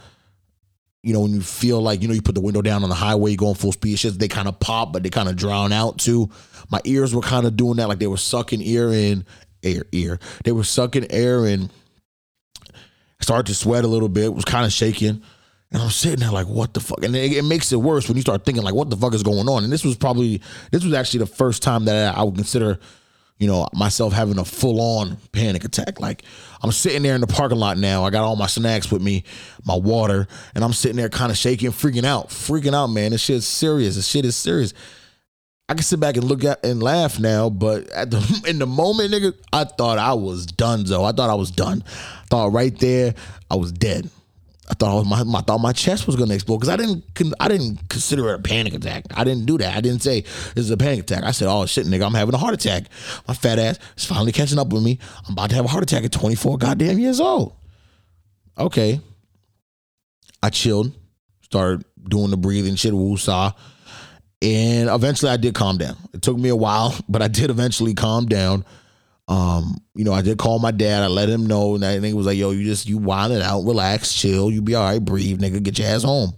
you 1.02 1.14
know, 1.14 1.20
when 1.20 1.32
you 1.32 1.40
feel 1.40 1.80
like, 1.80 2.02
you 2.02 2.08
know, 2.08 2.14
you 2.14 2.20
put 2.20 2.34
the 2.34 2.40
window 2.40 2.60
down 2.60 2.82
on 2.82 2.90
the 2.90 2.94
highway, 2.94 3.36
going 3.36 3.54
full 3.54 3.72
speed, 3.72 3.96
just 3.96 4.18
they 4.18 4.28
kind 4.28 4.48
of 4.48 4.60
pop, 4.60 4.92
but 4.92 5.02
they 5.02 5.08
kind 5.08 5.28
of 5.28 5.36
drown 5.36 5.72
out 5.72 5.98
too. 5.98 6.28
My 6.70 6.80
ears 6.84 7.14
were 7.14 7.22
kind 7.22 7.46
of 7.46 7.56
doing 7.56 7.76
that, 7.76 7.88
like 7.88 8.00
they 8.00 8.06
were 8.06 8.16
sucking 8.16 8.60
ear 8.60 8.92
in, 8.92 9.24
air, 9.62 9.84
ear. 9.92 10.18
They 10.44 10.52
were 10.52 10.64
sucking 10.64 11.10
air 11.10 11.46
in. 11.46 11.70
Started 13.22 13.46
to 13.46 13.54
sweat 13.54 13.84
a 13.84 13.88
little 13.88 14.10
bit, 14.10 14.34
was 14.34 14.44
kind 14.44 14.66
of 14.66 14.72
shaking. 14.72 15.22
And 15.72 15.82
I'm 15.82 15.90
sitting 15.90 16.20
there 16.20 16.30
like, 16.30 16.46
what 16.46 16.74
the 16.74 16.80
fuck? 16.80 17.02
And 17.02 17.14
it, 17.16 17.32
it 17.32 17.44
makes 17.44 17.72
it 17.72 17.76
worse 17.76 18.08
when 18.08 18.16
you 18.16 18.22
start 18.22 18.44
thinking 18.44 18.62
like, 18.62 18.74
what 18.74 18.88
the 18.88 18.96
fuck 18.96 19.14
is 19.14 19.22
going 19.22 19.48
on? 19.48 19.64
And 19.64 19.72
this 19.72 19.84
was 19.84 19.96
probably, 19.96 20.40
this 20.70 20.84
was 20.84 20.94
actually 20.94 21.20
the 21.20 21.26
first 21.26 21.62
time 21.62 21.86
that 21.86 22.16
I 22.16 22.22
would 22.22 22.36
consider, 22.36 22.78
you 23.38 23.48
know, 23.48 23.66
myself 23.72 24.12
having 24.12 24.38
a 24.38 24.44
full 24.44 24.80
on 24.80 25.16
panic 25.32 25.64
attack. 25.64 26.00
Like 26.00 26.22
I'm 26.62 26.70
sitting 26.70 27.02
there 27.02 27.16
in 27.16 27.20
the 27.20 27.26
parking 27.26 27.58
lot 27.58 27.78
now. 27.78 28.04
I 28.04 28.10
got 28.10 28.22
all 28.22 28.36
my 28.36 28.46
snacks 28.46 28.92
with 28.92 29.02
me, 29.02 29.24
my 29.64 29.76
water, 29.76 30.28
and 30.54 30.62
I'm 30.62 30.72
sitting 30.72 30.96
there 30.96 31.08
kind 31.08 31.32
of 31.32 31.36
shaking, 31.36 31.70
freaking 31.72 32.04
out, 32.04 32.28
freaking 32.28 32.74
out, 32.74 32.86
man. 32.86 33.10
This 33.10 33.22
shit's 33.22 33.46
serious. 33.46 33.96
This 33.96 34.06
shit 34.06 34.24
is 34.24 34.36
serious. 34.36 34.72
I 35.68 35.74
can 35.74 35.82
sit 35.82 35.98
back 35.98 36.16
and 36.16 36.24
look 36.24 36.44
at 36.44 36.64
and 36.64 36.80
laugh 36.80 37.18
now, 37.18 37.50
but 37.50 37.90
at 37.90 38.10
the 38.12 38.44
in 38.48 38.60
the 38.60 38.66
moment, 38.66 39.12
nigga, 39.12 39.34
I 39.52 39.64
thought 39.64 39.98
I 39.98 40.14
was 40.14 40.46
done. 40.46 40.84
Though 40.84 41.04
I 41.04 41.10
thought 41.10 41.28
I 41.28 41.34
was 41.34 41.50
done. 41.50 41.82
I 41.86 42.26
thought 42.30 42.52
right 42.52 42.76
there, 42.78 43.14
I 43.50 43.56
was 43.56 43.72
dead. 43.72 44.08
I 44.68 44.74
thought 44.74 44.90
I 44.90 44.94
was 44.94 45.26
my, 45.26 45.38
I 45.38 45.42
thought 45.42 45.58
my 45.58 45.72
chest 45.72 46.06
was 46.06 46.16
gonna 46.16 46.34
explode 46.34 46.58
because 46.58 46.68
I 46.68 46.76
didn't 46.76 47.04
I 47.38 47.48
didn't 47.48 47.88
consider 47.88 48.30
it 48.30 48.40
a 48.40 48.42
panic 48.42 48.74
attack. 48.74 49.04
I 49.14 49.24
didn't 49.24 49.46
do 49.46 49.58
that. 49.58 49.76
I 49.76 49.80
didn't 49.80 50.02
say 50.02 50.22
this 50.22 50.64
is 50.64 50.70
a 50.70 50.76
panic 50.76 51.00
attack. 51.00 51.24
I 51.24 51.30
said, 51.30 51.48
oh 51.48 51.66
shit, 51.66 51.86
nigga, 51.86 52.04
I'm 52.04 52.14
having 52.14 52.34
a 52.34 52.38
heart 52.38 52.54
attack. 52.54 52.84
My 53.28 53.34
fat 53.34 53.58
ass 53.58 53.78
is 53.96 54.04
finally 54.04 54.32
catching 54.32 54.58
up 54.58 54.72
with 54.72 54.82
me. 54.82 54.98
I'm 55.26 55.32
about 55.32 55.50
to 55.50 55.56
have 55.56 55.64
a 55.64 55.68
heart 55.68 55.84
attack 55.84 56.04
at 56.04 56.12
24 56.12 56.58
goddamn 56.58 56.98
years 56.98 57.20
old. 57.20 57.54
Okay. 58.58 59.00
I 60.42 60.50
chilled, 60.50 60.92
started 61.42 61.84
doing 62.08 62.30
the 62.30 62.36
breathing 62.36 62.76
shit, 62.76 62.92
woosah, 62.92 63.54
and 64.42 64.88
eventually 64.88 65.30
I 65.30 65.36
did 65.36 65.54
calm 65.54 65.78
down. 65.78 65.96
It 66.12 66.22
took 66.22 66.36
me 66.36 66.48
a 66.48 66.56
while, 66.56 66.94
but 67.08 67.22
I 67.22 67.28
did 67.28 67.50
eventually 67.50 67.94
calm 67.94 68.26
down. 68.26 68.64
Um, 69.28 69.78
you 69.94 70.04
know, 70.04 70.12
I 70.12 70.22
did 70.22 70.38
call 70.38 70.58
my 70.58 70.70
dad. 70.70 71.02
I 71.02 71.08
let 71.08 71.28
him 71.28 71.46
know, 71.46 71.74
and 71.74 71.82
that 71.82 72.00
nigga 72.00 72.14
was 72.14 72.26
like, 72.26 72.38
"Yo, 72.38 72.50
you 72.50 72.64
just 72.64 72.88
you 72.88 72.98
wind 72.98 73.32
it 73.32 73.42
out, 73.42 73.64
relax, 73.64 74.14
chill. 74.14 74.50
You 74.50 74.62
be 74.62 74.74
all 74.74 74.84
right. 74.84 75.04
Breathe, 75.04 75.40
nigga. 75.40 75.62
Get 75.62 75.78
your 75.78 75.88
ass 75.88 76.04
home." 76.04 76.34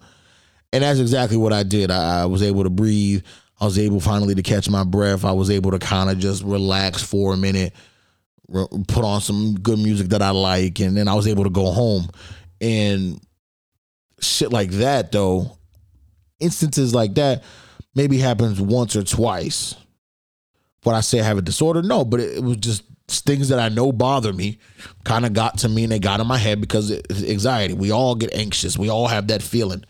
And 0.72 0.82
that's 0.82 0.98
exactly 0.98 1.36
what 1.36 1.52
I 1.52 1.62
did. 1.62 1.90
I, 1.90 2.22
I 2.22 2.26
was 2.26 2.42
able 2.42 2.64
to 2.64 2.70
breathe. 2.70 3.24
I 3.60 3.64
was 3.64 3.78
able 3.78 4.00
finally 4.00 4.34
to 4.34 4.42
catch 4.42 4.70
my 4.70 4.84
breath. 4.84 5.24
I 5.24 5.32
was 5.32 5.50
able 5.50 5.72
to 5.72 5.78
kind 5.78 6.10
of 6.10 6.18
just 6.18 6.42
relax 6.44 7.02
for 7.02 7.34
a 7.34 7.36
minute, 7.36 7.74
re- 8.48 8.66
put 8.86 9.04
on 9.04 9.20
some 9.20 9.54
good 9.54 9.78
music 9.78 10.08
that 10.08 10.22
I 10.22 10.30
like, 10.30 10.80
and 10.80 10.96
then 10.96 11.08
I 11.08 11.14
was 11.14 11.26
able 11.26 11.44
to 11.44 11.50
go 11.50 11.72
home. 11.72 12.08
And 12.60 13.20
shit 14.20 14.52
like 14.52 14.70
that, 14.72 15.12
though, 15.12 15.58
instances 16.40 16.94
like 16.94 17.14
that 17.14 17.42
maybe 17.94 18.18
happens 18.18 18.60
once 18.60 18.94
or 18.94 19.02
twice 19.02 19.74
what 20.88 20.96
I 20.96 21.00
say 21.00 21.20
I 21.20 21.24
have 21.24 21.38
a 21.38 21.42
disorder? 21.42 21.82
No, 21.82 22.04
but 22.04 22.20
it, 22.20 22.38
it 22.38 22.42
was 22.42 22.56
just 22.56 22.82
things 23.08 23.50
that 23.50 23.58
I 23.58 23.68
know 23.68 23.92
bother 23.92 24.32
me 24.32 24.58
kind 25.04 25.26
of 25.26 25.34
got 25.34 25.58
to 25.58 25.68
me 25.68 25.84
and 25.84 25.92
they 25.92 25.98
got 25.98 26.20
in 26.20 26.26
my 26.26 26.38
head 26.38 26.60
because 26.60 26.90
it's 26.90 27.22
anxiety. 27.22 27.74
We 27.74 27.90
all 27.90 28.14
get 28.14 28.34
anxious. 28.34 28.78
We 28.78 28.88
all 28.88 29.06
have 29.06 29.28
that 29.28 29.42
feeling. 29.42 29.84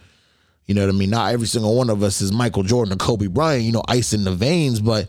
You 0.67 0.75
know 0.75 0.87
what 0.87 0.95
I 0.95 0.99
mean? 0.99 1.11
Not 1.11 1.33
every 1.33 1.47
single 1.47 1.77
one 1.77 1.89
of 1.89 2.03
us 2.03 2.21
is 2.21 2.33
Michael 2.33 2.65
Jordan 2.65 2.93
or 2.93 2.97
Kobe 2.97 3.29
Bryant, 3.29 3.63
you 3.63 3.73
know, 3.73 3.83
ice 3.87 4.13
in 4.13 4.25
the 4.25 4.33
veins, 4.33 4.81
but 4.81 5.09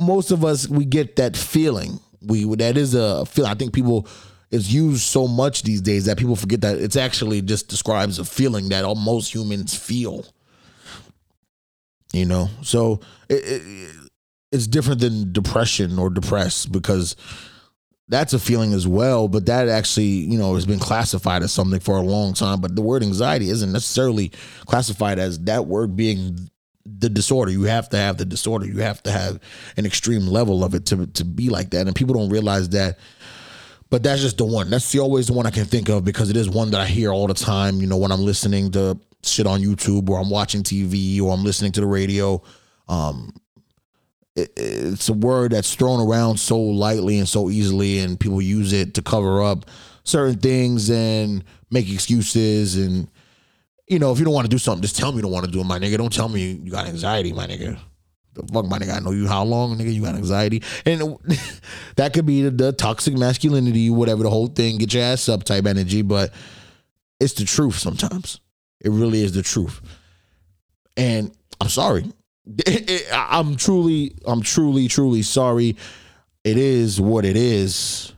most 0.00 0.30
of 0.32 0.44
us 0.44 0.68
we 0.68 0.84
get 0.84 1.16
that 1.16 1.36
feeling. 1.36 2.00
We 2.20 2.44
that 2.56 2.76
is 2.76 2.94
a 2.94 3.24
feeling. 3.24 3.52
I 3.52 3.54
think 3.54 3.72
people 3.72 4.08
it's 4.50 4.70
used 4.70 5.02
so 5.02 5.28
much 5.28 5.62
these 5.62 5.80
days 5.80 6.06
that 6.06 6.18
people 6.18 6.36
forget 6.36 6.62
that 6.62 6.78
it's 6.78 6.96
actually 6.96 7.42
just 7.42 7.68
describes 7.68 8.18
a 8.18 8.24
feeling 8.24 8.68
that 8.70 8.84
most 8.96 9.34
humans 9.34 9.74
feel. 9.74 10.26
You 12.12 12.24
know, 12.24 12.48
so 12.62 13.00
it, 13.28 13.34
it, 13.44 14.07
it's 14.52 14.66
different 14.66 15.00
than 15.00 15.32
depression 15.32 15.98
or 15.98 16.10
depressed 16.10 16.72
because 16.72 17.16
that's 18.08 18.32
a 18.32 18.38
feeling 18.38 18.72
as 18.72 18.88
well 18.88 19.28
but 19.28 19.46
that 19.46 19.68
actually 19.68 20.06
you 20.06 20.38
know 20.38 20.54
has 20.54 20.64
been 20.64 20.78
classified 20.78 21.42
as 21.42 21.52
something 21.52 21.80
for 21.80 21.96
a 21.96 22.02
long 22.02 22.34
time. 22.34 22.60
But 22.60 22.74
the 22.74 22.82
word 22.82 23.02
anxiety 23.02 23.50
isn't 23.50 23.72
necessarily 23.72 24.32
classified 24.66 25.18
as 25.18 25.38
that 25.40 25.66
word 25.66 25.96
being 25.96 26.50
the 26.84 27.10
disorder. 27.10 27.50
You 27.50 27.64
have 27.64 27.90
to 27.90 27.98
have 27.98 28.16
the 28.16 28.24
disorder. 28.24 28.64
You 28.64 28.78
have 28.78 29.02
to 29.02 29.10
have 29.10 29.38
an 29.76 29.84
extreme 29.84 30.26
level 30.26 30.64
of 30.64 30.74
it 30.74 30.86
to, 30.86 31.06
to 31.06 31.24
be 31.24 31.50
like 31.50 31.70
that. 31.70 31.86
And 31.86 31.94
people 31.94 32.14
don't 32.14 32.30
realize 32.30 32.70
that 32.70 32.98
but 33.90 34.02
that's 34.02 34.20
just 34.20 34.38
the 34.38 34.44
one. 34.44 34.70
That's 34.70 34.90
the 34.92 35.00
always 35.00 35.28
the 35.28 35.32
one 35.32 35.46
i 35.46 35.50
can 35.50 35.64
think 35.64 35.88
of 35.88 36.04
because 36.04 36.30
it 36.30 36.36
is 36.36 36.48
one 36.48 36.70
that 36.72 36.80
i 36.80 36.86
hear 36.86 37.12
all 37.12 37.26
the 37.26 37.34
time 37.34 37.80
you 37.80 37.86
know 37.86 37.96
when 37.96 38.12
i'm 38.12 38.24
listening 38.24 38.70
to 38.72 38.98
shit 39.22 39.46
on 39.46 39.60
youtube 39.60 40.08
or 40.08 40.18
i'm 40.18 40.30
watching 40.30 40.62
tv 40.62 41.20
or 41.20 41.32
i'm 41.32 41.44
listening 41.44 41.72
to 41.72 41.80
the 41.80 41.86
radio. 41.86 42.42
Um 42.88 43.37
it's 44.56 45.08
a 45.08 45.12
word 45.12 45.52
that's 45.52 45.74
thrown 45.74 46.00
around 46.00 46.38
so 46.38 46.58
lightly 46.58 47.18
and 47.18 47.28
so 47.28 47.50
easily, 47.50 47.98
and 48.00 48.18
people 48.18 48.40
use 48.40 48.72
it 48.72 48.94
to 48.94 49.02
cover 49.02 49.42
up 49.42 49.66
certain 50.04 50.38
things 50.38 50.90
and 50.90 51.44
make 51.70 51.90
excuses. 51.90 52.76
And 52.76 53.08
you 53.88 53.98
know, 53.98 54.12
if 54.12 54.18
you 54.18 54.24
don't 54.24 54.34
want 54.34 54.44
to 54.44 54.50
do 54.50 54.58
something, 54.58 54.82
just 54.82 54.96
tell 54.96 55.12
me 55.12 55.16
you 55.16 55.22
don't 55.22 55.32
want 55.32 55.46
to 55.46 55.50
do 55.50 55.60
it, 55.60 55.64
my 55.64 55.78
nigga. 55.78 55.96
Don't 55.98 56.12
tell 56.12 56.28
me 56.28 56.52
you 56.62 56.70
got 56.70 56.86
anxiety, 56.86 57.32
my 57.32 57.46
nigga. 57.46 57.78
The 58.34 58.52
fuck, 58.52 58.66
my 58.66 58.78
nigga. 58.78 58.96
I 58.96 59.00
know 59.00 59.10
you 59.10 59.26
how 59.26 59.44
long, 59.44 59.76
nigga. 59.76 59.92
You 59.92 60.02
got 60.02 60.14
anxiety, 60.14 60.62
and 60.84 61.16
that 61.96 62.12
could 62.12 62.26
be 62.26 62.42
the, 62.42 62.50
the 62.50 62.72
toxic 62.72 63.16
masculinity, 63.16 63.90
whatever 63.90 64.22
the 64.22 64.30
whole 64.30 64.48
thing. 64.48 64.78
Get 64.78 64.94
your 64.94 65.02
ass 65.02 65.28
up 65.28 65.44
type 65.44 65.66
energy, 65.66 66.02
but 66.02 66.32
it's 67.20 67.34
the 67.34 67.44
truth 67.44 67.78
sometimes. 67.78 68.40
It 68.80 68.90
really 68.90 69.22
is 69.22 69.32
the 69.32 69.42
truth. 69.42 69.80
And 70.96 71.32
I'm 71.60 71.68
sorry. 71.68 72.12
It, 72.66 72.90
it, 72.90 73.06
I'm 73.12 73.56
truly, 73.56 74.14
I'm 74.26 74.40
truly, 74.40 74.88
truly 74.88 75.22
sorry. 75.22 75.76
It 76.44 76.56
is 76.56 77.00
what 77.00 77.24
it 77.24 77.36
is. 77.36 78.14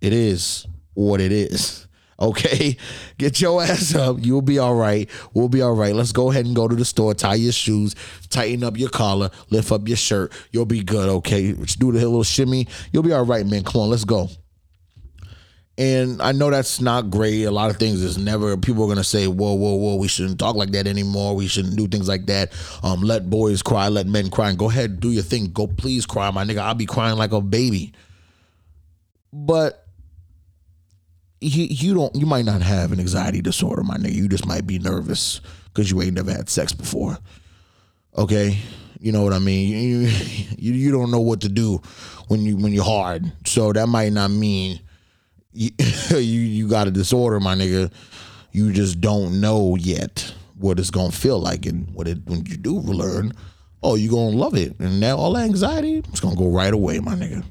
It 0.00 0.12
is 0.12 0.66
what 0.94 1.20
it 1.20 1.32
is. 1.32 1.82
Okay, 2.18 2.78
get 3.18 3.42
your 3.42 3.62
ass 3.62 3.94
up. 3.94 4.16
You'll 4.20 4.40
be 4.40 4.58
all 4.58 4.74
right. 4.74 5.06
We'll 5.34 5.50
be 5.50 5.60
all 5.60 5.74
right. 5.74 5.94
Let's 5.94 6.12
go 6.12 6.30
ahead 6.30 6.46
and 6.46 6.56
go 6.56 6.66
to 6.66 6.74
the 6.74 6.86
store. 6.86 7.12
Tie 7.12 7.34
your 7.34 7.52
shoes. 7.52 7.94
Tighten 8.30 8.64
up 8.64 8.78
your 8.78 8.88
collar. 8.88 9.30
Lift 9.50 9.70
up 9.70 9.86
your 9.86 9.98
shirt. 9.98 10.32
You'll 10.50 10.64
be 10.64 10.82
good. 10.82 11.10
Okay, 11.10 11.52
do 11.52 11.92
the 11.92 11.98
little 11.98 12.22
shimmy. 12.22 12.68
You'll 12.90 13.02
be 13.02 13.12
all 13.12 13.26
right, 13.26 13.46
man. 13.46 13.64
Come 13.64 13.82
on, 13.82 13.90
let's 13.90 14.04
go. 14.06 14.30
And 15.78 16.22
I 16.22 16.32
know 16.32 16.50
that's 16.50 16.80
not 16.80 17.10
great. 17.10 17.42
A 17.44 17.50
lot 17.50 17.70
of 17.70 17.76
things 17.76 18.02
is 18.02 18.16
never. 18.16 18.56
People 18.56 18.84
are 18.84 18.88
gonna 18.88 19.04
say, 19.04 19.26
"Whoa, 19.26 19.52
whoa, 19.52 19.74
whoa! 19.74 19.96
We 19.96 20.08
shouldn't 20.08 20.38
talk 20.38 20.56
like 20.56 20.70
that 20.70 20.86
anymore. 20.86 21.36
We 21.36 21.48
shouldn't 21.48 21.76
do 21.76 21.86
things 21.86 22.08
like 22.08 22.26
that. 22.26 22.52
Um, 22.82 23.02
let 23.02 23.28
boys 23.28 23.60
cry, 23.62 23.88
let 23.88 24.06
men 24.06 24.30
cry. 24.30 24.48
And 24.48 24.58
go 24.58 24.70
ahead, 24.70 25.00
do 25.00 25.10
your 25.10 25.22
thing. 25.22 25.52
Go, 25.52 25.66
please 25.66 26.06
cry, 26.06 26.30
my 26.30 26.44
nigga. 26.44 26.58
I'll 26.58 26.74
be 26.74 26.86
crying 26.86 27.18
like 27.18 27.32
a 27.32 27.42
baby. 27.42 27.92
But 29.34 29.86
you, 31.42 31.64
you 31.64 31.94
don't. 31.94 32.14
You 32.16 32.24
might 32.24 32.46
not 32.46 32.62
have 32.62 32.92
an 32.92 33.00
anxiety 33.00 33.42
disorder, 33.42 33.82
my 33.82 33.98
nigga. 33.98 34.14
You 34.14 34.28
just 34.28 34.46
might 34.46 34.66
be 34.66 34.78
nervous 34.78 35.42
because 35.66 35.90
you 35.90 36.00
ain't 36.00 36.14
never 36.14 36.32
had 36.32 36.48
sex 36.48 36.72
before. 36.72 37.18
Okay, 38.16 38.58
you 38.98 39.12
know 39.12 39.22
what 39.22 39.34
I 39.34 39.40
mean. 39.40 39.68
You, 39.68 39.98
you 40.56 40.72
you 40.72 40.90
don't 40.90 41.10
know 41.10 41.20
what 41.20 41.42
to 41.42 41.50
do 41.50 41.82
when 42.28 42.40
you 42.40 42.56
when 42.56 42.72
you're 42.72 42.82
hard. 42.82 43.30
So 43.46 43.74
that 43.74 43.88
might 43.88 44.14
not 44.14 44.30
mean 44.30 44.80
you, 46.10 46.20
you 46.20 46.68
got 46.68 46.86
a 46.86 46.90
disorder, 46.90 47.40
my 47.40 47.54
nigga. 47.54 47.92
You 48.52 48.72
just 48.72 49.00
don't 49.00 49.40
know 49.40 49.76
yet 49.76 50.34
what 50.58 50.78
it's 50.78 50.90
gonna 50.90 51.12
feel 51.12 51.38
like, 51.38 51.66
and 51.66 51.92
what 51.94 52.08
it 52.08 52.18
when 52.26 52.44
you 52.46 52.56
do 52.56 52.78
learn, 52.78 53.32
oh, 53.82 53.94
you 53.94 54.10
gonna 54.10 54.36
love 54.36 54.54
it, 54.54 54.78
and 54.78 55.00
now 55.00 55.16
all 55.16 55.32
that 55.34 55.44
anxiety 55.44 55.98
it's 56.08 56.20
gonna 56.20 56.36
go 56.36 56.48
right 56.48 56.72
away, 56.72 56.98
my 57.00 57.14
nigga. 57.14 57.44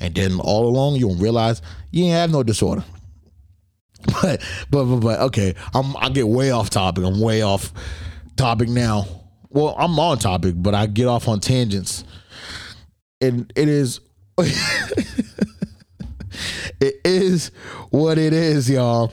and 0.00 0.14
then 0.14 0.40
all 0.40 0.66
along 0.66 0.96
you'll 0.96 1.14
realize 1.16 1.62
you 1.90 2.04
ain't 2.04 2.14
have 2.14 2.30
no 2.30 2.42
disorder. 2.42 2.84
But 4.22 4.40
but 4.70 4.84
but, 4.84 5.00
but 5.00 5.20
okay, 5.20 5.54
I'm 5.74 5.96
I 5.96 6.08
get 6.08 6.28
way 6.28 6.52
off 6.52 6.70
topic. 6.70 7.04
I'm 7.04 7.20
way 7.20 7.42
off 7.42 7.72
topic 8.36 8.68
now. 8.68 9.06
Well, 9.50 9.74
I'm 9.76 9.98
on 9.98 10.18
topic, 10.18 10.54
but 10.56 10.74
I 10.74 10.86
get 10.86 11.06
off 11.08 11.26
on 11.26 11.40
tangents. 11.40 12.04
And 13.20 13.52
it 13.56 13.68
is 13.68 14.00
it 16.80 17.00
is 17.04 17.50
what 17.90 18.18
it 18.18 18.32
is, 18.32 18.70
y'all. 18.70 19.12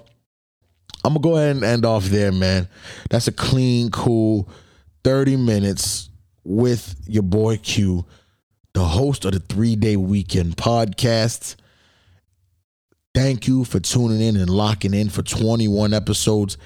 I'm 1.04 1.13
gonna 1.13 1.19
go 1.19 1.38
ahead 1.38 1.56
and 1.56 1.65
end 1.65 1.86
off 1.86 2.06
there, 2.06 2.32
man. 2.32 2.67
That's 3.10 3.28
a 3.28 3.32
clean, 3.32 3.91
cool 3.91 4.49
30 5.04 5.36
minutes 5.38 6.10
with 6.43 6.95
your 7.06 7.23
boy 7.23 7.58
Q, 7.58 8.06
the 8.73 8.84
host 8.84 9.23
of 9.25 9.34
the 9.34 9.39
three 9.39 9.75
day 9.75 9.95
weekend 9.97 10.58
podcast. 10.58 11.56
Thank 13.13 13.47
you 13.47 13.63
for 13.63 13.80
tuning 13.80 14.19
in 14.19 14.36
and 14.36 14.49
locking 14.49 14.93
in 14.93 15.10
for 15.10 15.21
21 15.21 15.93
episodes. 15.93 16.58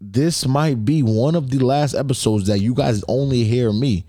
This 0.00 0.46
might 0.46 0.84
be 0.84 1.02
one 1.02 1.34
of 1.34 1.50
the 1.50 1.58
last 1.58 1.94
episodes 1.94 2.48
that 2.48 2.58
you 2.58 2.74
guys 2.74 3.02
only 3.08 3.44
hear 3.44 3.72
me. 3.72 4.04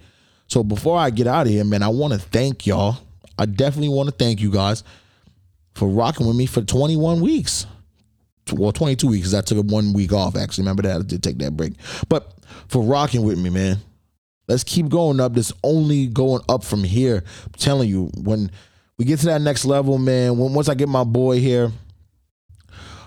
So 0.47 0.63
before 0.63 0.97
I 0.97 1.12
get 1.12 1.28
out 1.28 1.45
of 1.45 1.54
here, 1.54 1.63
man, 1.63 1.84
I 1.84 1.88
want 1.89 2.13
to 2.13 2.19
thank 2.19 2.65
y'all. 2.67 2.97
I 3.38 3.45
definitely 3.45 3.89
want 3.89 4.10
to 4.10 4.15
thank 4.15 4.41
you 4.41 4.52
guys 4.52 4.84
for 5.80 5.88
rocking 5.88 6.28
with 6.28 6.36
me 6.36 6.46
for 6.46 6.62
21 6.62 7.22
weeks. 7.22 7.65
Well, 8.52 8.72
22 8.72 9.08
weeks 9.08 9.34
I 9.34 9.42
took 9.42 9.65
one 9.65 9.94
week 9.94 10.12
off. 10.12 10.36
Actually, 10.36 10.63
remember 10.63 10.84
that 10.84 10.98
I 10.98 11.02
did 11.04 11.24
take 11.24 11.38
that 11.38 11.56
break. 11.56 11.74
But 12.10 12.34
for 12.68 12.84
rocking 12.84 13.24
with 13.24 13.39
me, 13.39 13.50
man. 13.50 13.78
Let's 14.48 14.63
keep 14.63 14.89
going 14.89 15.20
up. 15.20 15.34
This 15.34 15.54
only 15.63 16.08
going 16.08 16.42
up 16.50 16.63
from 16.63 16.84
here. 16.84 17.24
I'm 17.46 17.52
telling 17.54 17.88
you, 17.88 18.10
when 18.18 18.52
we 18.98 19.06
get 19.06 19.20
to 19.20 19.28
that 19.28 19.42
next 19.42 19.63
level, 19.63 20.00
man, 20.00 20.38
when 20.38 20.54
once 20.54 20.68
I 20.68 20.74
get 20.74 20.89
my 20.89 21.04
boy 21.04 21.39
here, 21.39 21.72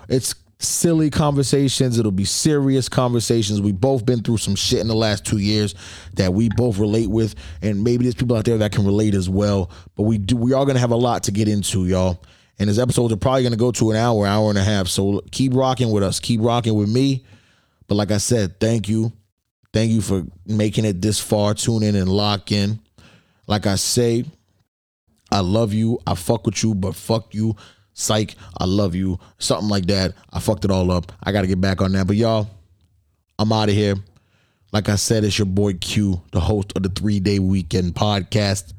it's 0.07 0.33
silly 0.57 1.09
conversations. 1.09 1.99
It'll 1.99 2.11
be 2.11 2.25
serious 2.25 2.87
conversations. 2.87 3.61
We 3.61 3.73
both 3.73 4.05
been 4.05 4.23
through 4.23 4.37
some 4.37 4.55
shit 4.55 4.79
in 4.79 4.87
the 4.87 4.95
last 4.95 5.25
two 5.25 5.37
years 5.37 5.75
that 6.13 6.33
we 6.33 6.49
both 6.55 6.79
relate 6.79 7.09
with, 7.09 7.35
and 7.61 7.83
maybe 7.83 8.03
there's 8.03 8.15
people 8.15 8.37
out 8.37 8.45
there 8.45 8.57
that 8.59 8.71
can 8.71 8.85
relate 8.85 9.13
as 9.13 9.29
well. 9.29 9.69
But 9.95 10.03
we 10.03 10.17
do. 10.17 10.37
We 10.37 10.53
are 10.53 10.65
gonna 10.65 10.79
have 10.79 10.91
a 10.91 10.95
lot 10.95 11.23
to 11.23 11.31
get 11.31 11.49
into, 11.49 11.85
y'all. 11.85 12.23
And 12.59 12.67
his 12.67 12.79
episodes 12.79 13.13
are 13.13 13.17
probably 13.17 13.43
gonna 13.43 13.55
go 13.55 13.71
to 13.71 13.91
an 13.91 13.97
hour, 13.97 14.25
hour 14.25 14.49
and 14.49 14.57
a 14.57 14.63
half. 14.63 14.87
So 14.87 15.21
keep 15.31 15.53
rocking 15.53 15.91
with 15.91 16.03
us. 16.03 16.19
Keep 16.19 16.41
rocking 16.41 16.75
with 16.75 16.89
me. 16.89 17.25
But 17.87 17.95
like 17.95 18.11
I 18.11 18.17
said, 18.17 18.59
thank 18.59 18.87
you. 18.87 19.11
Thank 19.73 19.91
you 19.91 20.01
for 20.01 20.23
making 20.45 20.85
it 20.85 21.01
this 21.01 21.19
far. 21.19 21.55
Tune 21.55 21.83
in 21.83 21.95
and 21.95 22.07
lock 22.07 22.51
in. 22.51 22.79
Like 23.47 23.65
I 23.65 23.75
say, 23.75 24.25
I 25.31 25.39
love 25.39 25.73
you. 25.73 25.99
I 26.05 26.13
fuck 26.13 26.45
with 26.45 26.63
you, 26.63 26.75
but 26.75 26.95
fuck 26.95 27.33
you. 27.33 27.55
Psych, 27.93 28.35
I 28.57 28.65
love 28.65 28.95
you. 28.95 29.19
Something 29.39 29.69
like 29.69 29.87
that. 29.87 30.13
I 30.31 30.39
fucked 30.39 30.65
it 30.65 30.71
all 30.71 30.91
up. 30.91 31.11
I 31.23 31.31
got 31.31 31.41
to 31.41 31.47
get 31.47 31.59
back 31.59 31.81
on 31.81 31.91
that. 31.93 32.07
But 32.07 32.15
y'all, 32.15 32.49
I'm 33.39 33.51
out 33.51 33.69
of 33.69 33.75
here. 33.75 33.95
Like 34.71 34.89
I 34.89 34.95
said, 34.95 35.23
it's 35.23 35.37
your 35.37 35.45
boy 35.45 35.73
Q, 35.73 36.21
the 36.31 36.39
host 36.39 36.73
of 36.75 36.83
the 36.83 36.89
three 36.89 37.19
day 37.19 37.39
weekend 37.39 37.93
podcast. 37.93 38.73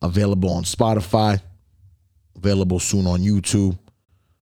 Available 0.00 0.50
on 0.50 0.62
Spotify, 0.62 1.40
available 2.38 2.78
soon 2.78 3.06
on 3.06 3.20
YouTube, 3.20 3.78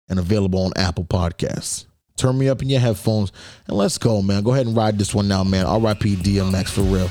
and 0.09 0.19
available 0.19 0.59
on 0.59 0.71
Apple 0.75 1.05
Podcasts. 1.05 1.85
Turn 2.17 2.37
me 2.37 2.47
up 2.47 2.61
in 2.61 2.69
your 2.69 2.79
headphones 2.79 3.31
and 3.67 3.75
let's 3.75 3.97
go, 3.97 4.21
man. 4.21 4.43
Go 4.43 4.53
ahead 4.53 4.67
and 4.67 4.75
ride 4.75 4.97
this 4.97 5.13
one 5.13 5.27
now, 5.27 5.43
man. 5.43 5.65
RIP 5.65 5.99
DMX 6.23 6.69
for 6.69 6.81
real. 6.81 7.09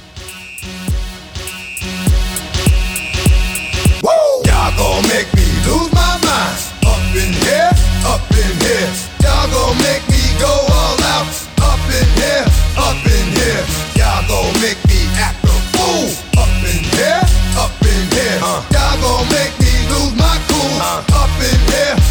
Woo! 4.02 4.42
Y'all 4.48 4.72
gon' 4.78 5.02
make 5.08 5.28
me 5.36 5.44
lose 5.68 5.92
my 5.92 6.16
mind. 6.24 6.56
Up 6.88 7.04
in 7.12 7.32
here, 7.44 7.70
up 8.08 8.24
in 8.32 8.52
here. 8.64 8.88
Y'all 9.20 9.50
gon' 9.52 9.76
make 9.84 10.08
me 10.08 10.22
go 10.40 10.48
all 10.48 10.96
out. 11.12 11.28
Up 11.60 11.80
in 11.92 12.08
here, 12.16 12.46
Up 21.74 22.03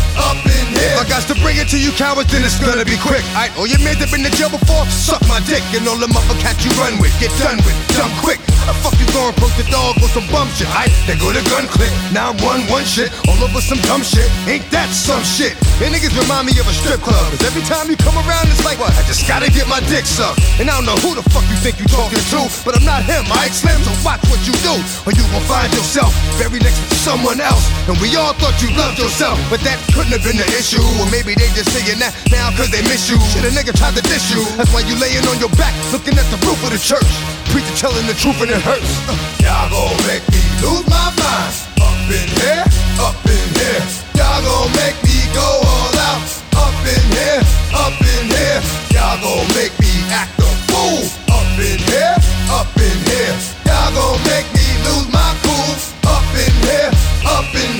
I 1.03 1.09
got 1.11 1.27
to 1.27 1.35
bring 1.43 1.59
it 1.59 1.67
to 1.75 1.75
you 1.75 1.91
cowards, 1.99 2.31
then 2.31 2.47
it's 2.47 2.55
gonna 2.63 2.87
be 2.87 2.95
quick. 2.95 3.27
Aight, 3.35 3.51
all 3.59 3.67
your 3.67 3.83
men 3.83 3.99
that 3.99 4.07
been 4.07 4.23
in 4.23 4.31
jail 4.39 4.47
before, 4.47 4.87
suck 4.87 5.19
my 5.27 5.43
dick. 5.43 5.59
And 5.75 5.83
all 5.83 5.99
the 5.99 6.07
motherfuckers 6.07 6.63
you 6.63 6.71
run 6.79 6.95
with, 6.95 7.11
get 7.19 7.27
done 7.43 7.59
with, 7.67 7.75
dumb 7.91 8.07
quick. 8.23 8.39
How 8.63 8.71
the 8.71 8.79
fuck 8.79 8.95
you 8.95 9.03
going 9.11 9.35
poke 9.35 9.51
the 9.59 9.67
dog 9.67 9.99
on 9.99 10.07
some 10.15 10.23
bum 10.31 10.47
shit? 10.55 10.71
Aight, 10.71 10.95
they 11.03 11.19
go 11.19 11.27
to 11.35 11.43
gun 11.51 11.67
click. 11.67 11.91
Now 12.15 12.31
one 12.39 12.63
one 12.71 12.87
shit, 12.87 13.11
all 13.27 13.35
over 13.43 13.59
some 13.59 13.83
dumb 13.83 13.99
shit. 13.99 14.31
Ain't 14.47 14.63
that 14.71 14.87
some 14.95 15.19
shit? 15.27 15.59
And 15.83 15.91
niggas 15.91 16.15
remind 16.15 16.47
me 16.47 16.55
of 16.55 16.71
a 16.71 16.75
strip 16.79 17.03
club. 17.03 17.19
Cause 17.35 17.43
every 17.43 17.67
time 17.67 17.91
you 17.91 17.99
come 17.99 18.15
around, 18.23 18.47
it's 18.47 18.63
like, 18.63 18.79
what? 18.79 18.95
I 18.95 19.03
just 19.03 19.27
gotta 19.27 19.51
get 19.51 19.67
my 19.67 19.83
dick 19.91 20.07
sucked. 20.07 20.39
And 20.63 20.71
I 20.71 20.79
don't 20.79 20.87
know 20.87 20.95
who 21.03 21.19
the 21.19 21.25
fuck 21.35 21.43
you 21.51 21.59
think 21.59 21.83
you 21.83 21.87
talking 21.91 22.23
to, 22.31 22.47
but 22.63 22.79
I'm 22.79 22.87
not 22.87 23.03
him, 23.03 23.27
Ike 23.43 23.51
Slim. 23.51 23.75
So 23.83 23.91
watch 24.07 24.23
what 24.31 24.39
you 24.47 24.55
do, 24.63 24.79
or 25.03 25.11
you 25.11 25.27
gon' 25.35 25.43
find 25.51 25.67
yourself 25.75 26.15
very 26.39 26.63
next 26.63 26.79
to 26.79 26.95
someone 26.95 27.43
else. 27.43 27.67
And 27.91 27.99
we 27.99 28.15
all 28.15 28.31
thought 28.39 28.55
you 28.63 28.71
loved 28.79 29.03
yourself, 29.03 29.35
but 29.51 29.59
that 29.67 29.75
couldn't 29.91 30.15
have 30.15 30.23
been 30.23 30.39
the 30.39 30.47
issue. 30.55 30.92
Or 31.01 31.07
maybe 31.09 31.33
they 31.33 31.49
just 31.57 31.71
saying 31.73 31.99
that 31.99 32.13
now 32.29 32.49
cause 32.57 32.69
they 32.69 32.81
miss 32.85 33.09
you. 33.09 33.17
Shit, 33.33 33.45
a 33.45 33.51
nigga 33.53 33.73
tried 33.73 33.95
to 33.97 34.03
diss 34.05 34.29
you. 34.33 34.41
That's 34.57 34.71
why 34.73 34.81
you 34.85 34.95
laying 34.99 35.25
on 35.29 35.37
your 35.39 35.51
back, 35.57 35.73
looking 35.91 36.13
at 36.17 36.27
the 36.29 36.37
roof 36.45 36.59
of 36.63 36.71
the 36.73 36.81
church. 36.81 37.07
Preacher 37.49 37.73
telling 37.77 38.05
the 38.07 38.13
truth 38.17 38.39
and 38.41 38.49
it 38.51 38.61
hurts. 38.61 38.89
Uh, 39.09 39.13
Y'all 39.45 39.69
gon' 39.69 39.97
make 40.09 40.23
me 40.33 40.41
lose 40.61 40.85
my 40.89 41.09
mind. 41.17 41.53
Up 41.81 42.09
in 42.09 42.29
here, 42.41 42.65
up 43.01 43.17
in 43.25 43.45
here. 43.57 43.81
Y'all 44.17 44.41
gon' 44.41 44.69
make 44.77 44.97
me 45.05 45.17
go 45.33 45.45
all 45.45 45.93
out. 46.09 46.21
Up 46.57 46.77
in 46.85 47.03
here, 47.13 47.41
up 47.73 47.93
in 47.97 48.23
here. 48.29 48.59
Y'all 48.93 49.17
gon' 49.21 49.45
make 49.57 49.73
me 49.81 49.93
act 50.13 50.33
a 50.41 50.49
fool. 50.69 51.05
Up 51.33 51.45
in 51.57 51.79
here, 51.89 52.15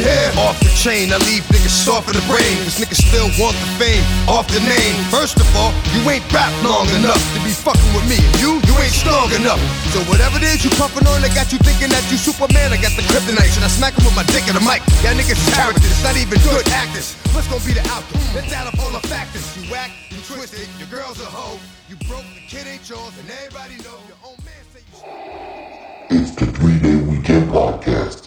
here. 0.04 0.30
Off 0.44 0.60
the 0.60 0.70
chain, 0.76 1.16
I 1.16 1.18
leave 1.24 1.48
niggas 1.48 1.72
soft 1.72 2.12
in 2.12 2.16
the 2.20 2.26
brain. 2.28 2.60
Cause 2.68 2.78
niggas 2.78 3.00
still 3.00 3.32
want 3.40 3.56
the 3.64 3.70
fame 3.80 4.04
off 4.28 4.46
the 4.52 4.60
name. 4.60 4.96
First 5.08 5.40
of 5.40 5.48
all, 5.56 5.72
you 5.96 6.04
ain't 6.12 6.26
rap 6.36 6.52
long 6.62 6.86
enough 7.00 7.20
to 7.34 7.40
be 7.42 7.56
fucking 7.56 7.92
with 7.96 8.06
me. 8.12 8.20
You, 8.44 8.60
you 8.68 8.74
ain't 8.84 8.94
strong 8.94 9.32
enough. 9.32 9.60
So 9.96 10.04
whatever 10.12 10.38
it 10.38 10.46
is 10.46 10.62
you 10.62 10.72
puffin' 10.76 11.08
on, 11.08 11.24
I 11.24 11.32
got 11.32 11.56
you 11.56 11.60
thinking 11.64 11.90
that 11.96 12.04
you 12.12 12.20
Superman. 12.20 12.76
I 12.76 12.78
got 12.78 12.94
the 13.00 13.06
kryptonite. 13.08 13.50
Should 13.56 13.64
I 13.64 13.72
smack 13.72 13.96
him 13.96 14.04
with 14.04 14.18
my 14.20 14.28
dick 14.36 14.46
in 14.52 14.54
the 14.60 14.64
mic? 14.64 14.84
Y'all 15.02 15.16
niggas 15.16 15.40
characters, 15.56 15.88
it's 15.88 16.04
not 16.04 16.20
even 16.20 16.38
good 16.44 16.68
actors. 16.76 17.16
What's 17.32 17.48
gonna 17.48 17.64
be 17.64 17.74
the 17.74 17.86
outcome? 17.88 18.22
Let's 18.36 18.52
add 18.52 18.68
up 18.68 18.76
all 18.84 18.92
the 18.92 19.04
factors. 19.08 19.46
You 19.56 19.72
whack, 19.72 19.92
you 20.12 20.20
twisted, 20.28 20.68
your 20.78 20.92
girl's 20.92 21.22
a 21.24 21.26
hoe. 21.26 21.60
You 21.88 21.96
broke, 22.08 22.28
the 22.36 22.44
kid 22.48 22.68
ain't 22.68 22.84
yours, 22.90 23.16
and 23.20 23.30
everybody 23.30 23.78
know 23.88 23.98
your 24.12 24.20
own 24.28 24.38
man 24.44 24.64
say 24.76 24.84
you. 24.92 26.20
It's 26.20 26.32
the 26.36 26.48
three 26.48 26.80
day 26.80 26.96
weekend 26.96 27.50
podcast. 27.50 28.23